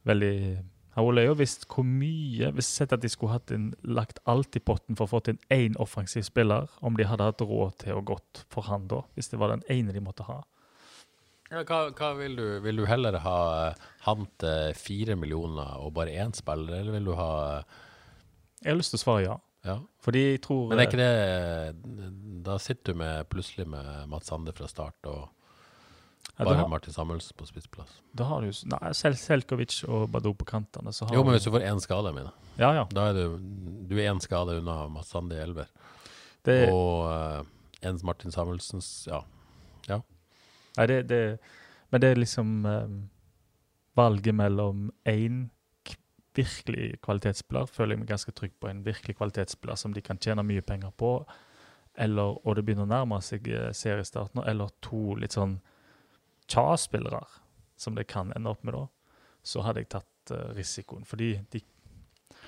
[0.10, 0.36] veldig
[1.02, 4.54] Ole har jo visst hvor mye Hvis sett at de skulle hatt inn, lagt alt
[4.54, 7.98] i potten for å få til én offensiv spiller, om de hadde hatt råd til
[7.98, 10.44] å gått for han da, hvis det var den ene de måtte ha.
[11.54, 13.40] Ja, hva, hva vil, du, vil, du, heller ha
[14.08, 17.34] han til fire millioner og bare én spiller, eller vil du ha
[18.64, 19.36] Jeg har lyst til å svare ja.
[19.70, 19.76] ja.
[20.02, 24.56] Fordi jeg tror Men er ikke det Da sitter du med, plutselig med Mats Sande
[24.58, 25.22] fra start og
[26.34, 27.92] ja, Bare har, Martin Samuelsen på spissplass.
[28.18, 30.90] Da har du nei, Sel Selkovic og Badou på kantene.
[30.90, 32.88] jo, men hvis du får én skade, mine, ja, ja.
[32.90, 33.36] da er du,
[33.86, 35.70] du er én skade unna i Elver.
[36.42, 37.46] Det, og uh,
[37.86, 39.22] en Martin Samuelsens Ja.
[39.88, 40.02] ja.
[40.78, 41.38] Nei, det, det,
[41.92, 43.02] Men det er liksom um,
[43.96, 45.50] valget mellom én
[46.34, 48.70] virkelig kvalitetsspiller, føler jeg meg ganske trygg på.
[48.70, 51.12] En virkelig kvalitetsspiller som de kan tjene mye penger på,
[51.94, 55.60] eller, og det begynner å nærme seg seriestart seriestarten, eller to litt sånn
[56.50, 57.22] Cha-spillere,
[57.80, 58.88] som det kan ende opp med da,
[59.46, 61.06] så hadde jeg tatt uh, risikoen.
[61.08, 61.62] Fordi de,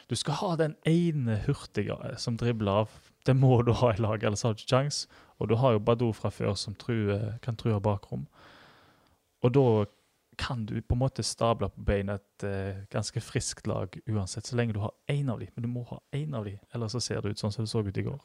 [0.10, 2.98] du skal ha den ene hurtige eh, som dribler av.
[3.26, 5.06] Det må du ha i laget, ellers har du ikke kjangs.
[5.42, 8.28] Og du har jo Badou fra før som true, kan true bakrom.
[9.44, 9.68] Og da
[10.38, 14.58] kan du på en måte stable på beina et uh, ganske friskt lag uansett, så
[14.60, 15.52] lenge du har én av dem.
[15.56, 17.72] Men du må ha én av dem, ellers så ser det ut sånn som det
[17.72, 18.24] så ut i går.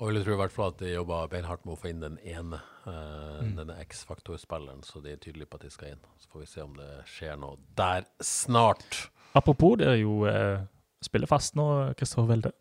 [0.00, 2.04] Og jeg vil tro i hvert fall at de jobber beinhardt med å få inn
[2.04, 3.56] den ene, uh, mm.
[3.58, 6.06] denne X-faktor-spilleren, så de er tydelige på at de skal inn.
[6.22, 9.10] Så får vi se om det skjer noe der snart.
[9.38, 10.60] Apropos, det er jo eh,
[11.04, 12.52] spiller fast nå, Kristoffer Welde.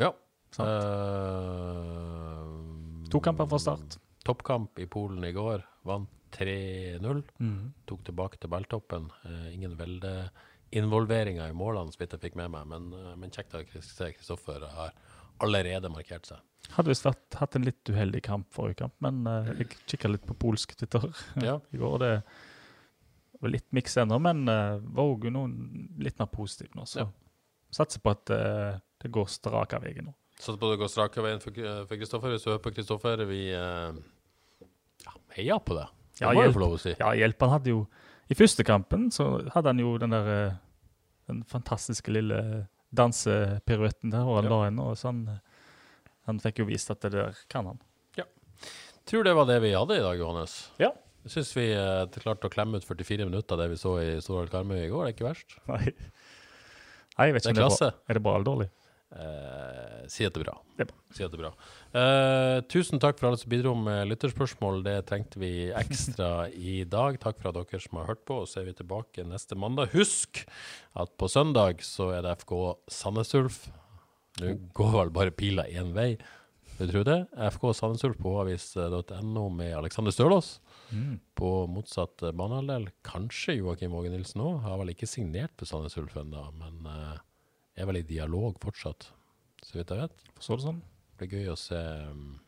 [0.00, 0.12] Ja.
[0.58, 0.64] Uh,
[3.12, 3.98] to kamper fra start.
[4.24, 5.64] Toppkamp i Polen i går.
[5.88, 7.22] Vant 3-0.
[7.40, 7.72] Mm.
[7.88, 9.10] Tok tilbake til balltoppen.
[9.24, 12.82] Uh, ingen Welde-involveringer i målene, så vidt jeg fikk med meg, men,
[13.20, 14.92] men kjekt at Kristoffer har
[15.44, 16.38] allerede markert seg.
[16.74, 20.36] Hadde visst hatt en litt uheldig kamp forrige kamp, men uh, jeg kikka litt på
[20.36, 21.08] polsk Twitter
[21.40, 21.56] ja.
[21.74, 21.96] i går.
[22.02, 22.12] Det
[23.40, 25.28] var litt miks ennå, men uh, var òg
[26.02, 26.86] litt mer positiv nå.
[26.88, 27.08] Så ja.
[27.74, 30.14] satser på at uh, det går straka veien nå.
[30.38, 31.54] Satser på at det går straka veien for
[31.94, 32.34] Kristoffer.
[32.34, 33.94] Hvis du hører på Kristoffer, vi uh,
[35.04, 35.88] ja, heier på det.
[36.18, 36.94] Det ja, hjelp, si.
[36.98, 37.42] Ja, hjelp.
[37.46, 37.84] Han hadde jo
[38.28, 40.58] I første kampen så hadde han jo den der
[41.28, 42.66] den fantastiske lille
[42.96, 44.52] dansepiruetten der, og han ja.
[44.54, 45.26] la inn, og sånn
[46.28, 47.78] han fikk jo vist at det der kan han.
[48.16, 48.24] Ja.
[49.08, 50.56] Tror det var det vi hadde i dag, Johannes.
[50.80, 50.90] Ja.
[51.28, 54.14] Jeg syns vi uh, klarte å klemme ut 44 minutter av det vi så i
[54.24, 55.02] Storhall Karmøy i går.
[55.04, 55.58] Det er ikke verst.
[55.68, 55.90] Nei.
[57.18, 58.68] Nei, jeg vet ikke det er, om det er, bra, er det bra eller dårlig.
[59.18, 60.54] eh, si at det er bra.
[60.78, 60.86] Bra.
[61.12, 61.50] Si at det er bra.
[62.00, 64.80] Eh, tusen takk for alle som bidro med lytterspørsmål.
[64.86, 66.30] Det trengte vi ekstra
[66.72, 67.20] i dag.
[67.20, 68.40] Takk for at dere som har hørt på.
[68.46, 69.92] Og så er vi tilbake neste mandag.
[69.92, 70.46] Husk
[70.96, 72.56] at på søndag så er det FK
[72.88, 73.66] Sandnes Ulf.
[74.40, 76.14] Nå går vel bare pila én vei.
[76.78, 77.20] Du tror det?
[77.58, 80.54] FK Sandnes Ulf på avis.no med Alexander Stølås
[81.38, 82.88] på motsatt eh, banehalvdel.
[83.06, 84.60] Kanskje Joakim Åge Nilsen òg.
[84.64, 87.16] Har vel ikke signert på Sandnes Ulf ennå, men uh,
[87.78, 89.10] er vel i dialog fortsatt,
[89.64, 90.28] så vidt jeg vet.
[90.40, 90.82] Så det sånn?
[90.82, 91.78] Det blir gøy å se
[92.08, 92.38] um,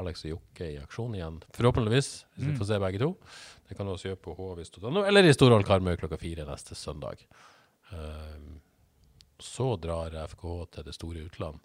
[0.00, 1.38] Alex og Jokke i aksjon igjen.
[1.56, 3.12] Forhåpentligvis, hvis vi får se begge to.
[3.68, 7.22] Det kan du også gjøre på havis.no, eller i Storhall Karmøy klokka fire neste søndag.
[7.90, 8.60] Um,
[9.40, 10.44] så drar FK
[10.74, 11.60] til det store utland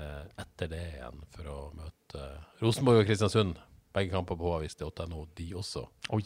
[0.00, 2.28] eh, etter det igjen for å møte
[2.62, 3.60] Rosenborg og Kristiansund.
[3.92, 5.84] Begge kamper på havis.no, de også.
[6.16, 6.22] Oi.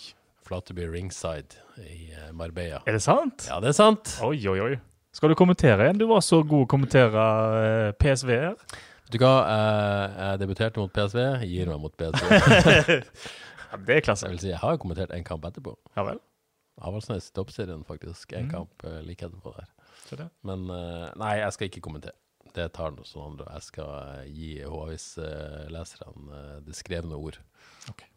[0.46, 2.82] Flateby ringside i eh, Marbella.
[2.86, 3.48] Er det sant?
[3.50, 4.12] Ja, det er sant.
[4.22, 4.76] Oi, oi, oi.
[5.16, 5.98] Skal du kommentere igjen?
[5.98, 7.24] Du var så god å kommentere
[7.62, 8.54] eh, PSV her.
[9.06, 13.00] Vet du hva, eh, jeg debuterte mot PSV, gir meg mot PSV.
[13.66, 14.28] Ja, det er klasse.
[14.28, 15.72] Jeg vil si, jeg har kommentert en kamp etterpå.
[15.98, 16.20] Ja vel.
[16.86, 18.30] Avaldsnes toppserien, faktisk.
[18.38, 19.66] En kamp uh, like etterpå der.
[20.06, 20.28] Så det.
[20.46, 22.14] Men nei, jeg skal ikke kommentere.
[22.56, 23.50] Det tar noe sånn andre.
[23.58, 23.90] Jeg skal
[24.22, 27.36] eh, gi HAVIS-leserne uh, det skrevne ord.
[27.92, 28.08] Okay.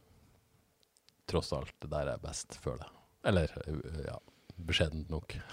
[1.29, 2.95] Tross alt, det der er best, føler jeg.
[3.29, 4.15] Eller, uh, ja,
[4.69, 5.35] beskjedent nok.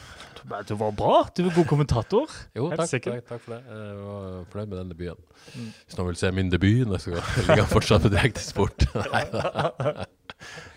[0.68, 1.26] Du var bra.
[1.34, 2.30] Du var god kommentator.
[2.54, 3.60] Jo, takk, takk, takk for det.
[3.66, 5.24] Jeg var fornøyd med den debuten.
[5.56, 5.72] Mm.
[5.74, 8.86] Hvis noen vil se min debut, så ligger jeg fortsatt på direktesport.
[9.16, 10.06] Nei da.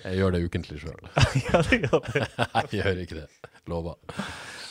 [0.07, 1.12] Jeg gjør det ukentlig sjøl.
[1.45, 1.62] ja.
[2.64, 3.28] Jeg gjør ikke det.
[3.70, 4.01] Lover.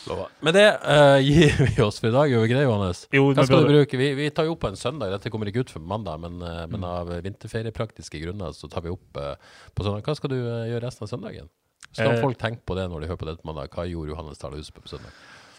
[0.06, 0.28] Lover.
[0.46, 2.30] Med det uh, gir vi oss for i dag.
[2.30, 3.00] Gjør vi ikke det, Johannes?
[3.12, 3.98] Jo, Hva skal du bruke?
[4.00, 5.10] Vi, vi tar jo opp på en søndag.
[5.16, 6.72] Dette kommer ikke ut før mandag, men, uh, Mm.
[6.76, 9.34] men av vinterferiepraktiske grunner så tar vi opp uh,
[9.74, 10.04] på søndag.
[10.06, 11.50] Hva skal du gjøre resten av søndagen?
[11.90, 12.20] Skal Eh.
[12.20, 13.70] folk tenke på det når de hører på dette mandag?
[13.72, 15.12] Hva gjorde Johannes Dale Husebø på søndag?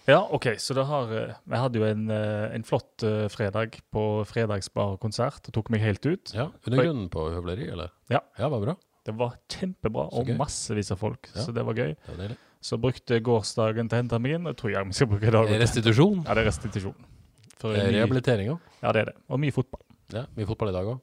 [0.07, 0.45] Ja, OK.
[0.57, 1.17] Så det har Vi
[1.53, 6.31] Jeg hadde jo en, en flott fredag på fredagsbarkonsert og tok meg helt ut.
[6.33, 7.91] Ja, Undergrunnen på høvleri, eller?
[8.09, 8.21] Ja.
[8.39, 8.75] Ja, var bra.
[9.05, 11.29] Det var kjempebra, og massevis av folk.
[11.35, 11.41] Ja.
[11.45, 11.93] Så det var gøy.
[11.95, 12.37] Det var deilig.
[12.61, 14.47] Så brukte gårsdagen til å hente meg inn.
[14.51, 15.45] Jeg tror jeg vi skal bruke i dag.
[15.47, 15.59] også.
[15.61, 16.23] Restitusjon.
[16.25, 16.95] Ja, det er restitusjon.
[16.99, 18.59] Eh, mye- Rehabilitering òg.
[18.83, 19.15] Ja, det er det.
[19.29, 19.81] Og mye fotball.
[20.11, 20.99] Ja, mye fotball i dag òg.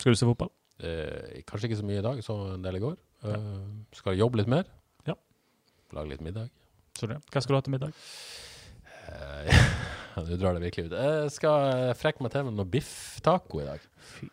[0.00, 0.48] Skal du se fotball?
[0.80, 2.96] Eh, kanskje ikke så mye i dag, så en del i går.
[3.28, 3.56] Eh,
[3.92, 4.64] skal jobbe litt mer.
[5.06, 5.12] Ja.
[5.92, 6.48] Lage litt middag.
[6.96, 7.18] Så det.
[7.30, 7.92] Hva skal du ha til middag?
[9.10, 9.60] Eh,
[10.16, 10.96] Nå drar det virkelig ut.
[10.96, 13.84] Jeg skal frekke meg til med noe biff-taco i dag.
[14.16, 14.30] Fy.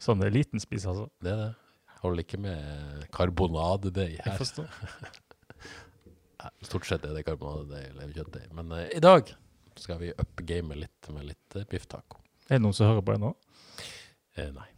[0.00, 1.08] Sånn det er liten spis, altså.
[1.22, 1.50] Det er det.
[2.04, 4.36] Holder ikke med karbonadedeig Jeg her.
[4.40, 4.68] forstår.
[6.68, 8.50] Stort sett er det karbonadedeig eller kjøttdeig.
[8.56, 9.32] Men uh, i dag
[9.80, 12.20] skal vi up gamet litt med litt uh, biff-taco.
[12.50, 13.32] Er det noen som hører på ennå?
[14.36, 14.68] Eh, nei.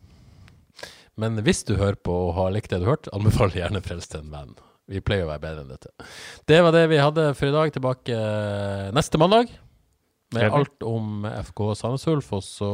[1.18, 4.09] Men hvis du hører på og har likt det du har hørt, anbefaler gjerne Frels
[4.12, 4.57] til en venn.
[4.87, 5.91] Vi pleier å være bedre enn dette.
[6.47, 7.72] Det var det vi hadde for i dag.
[7.74, 9.51] Tilbake eh, neste mandag
[10.37, 12.29] med alt om FK Sandnes Ulf.
[12.37, 12.68] Og så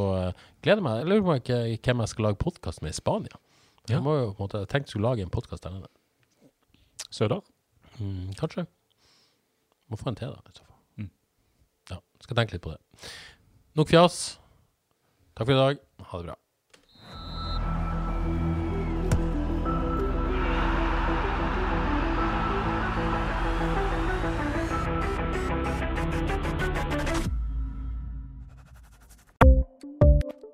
[0.60, 0.98] gleder jeg meg.
[1.00, 1.38] Jeg lurer på
[1.86, 3.40] hvem jeg skal lage podkast med i Spania.
[3.88, 3.96] Ja.
[3.96, 5.88] Jeg må jo på en måte jeg tenkte jeg skulle lage en podkast der nede.
[7.10, 7.40] Søder?
[7.98, 8.66] Mm, kanskje.
[9.90, 10.38] Må få en til, da.
[10.46, 10.78] I så fall.
[11.02, 11.10] Mm.
[11.90, 13.10] Ja, skal tenke litt på det.
[13.74, 14.20] Nok fjas.
[15.34, 15.82] Takk for i dag.
[16.12, 16.38] Ha det bra.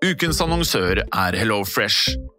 [0.08, 2.16] Ukens annonsør er HelloFresh.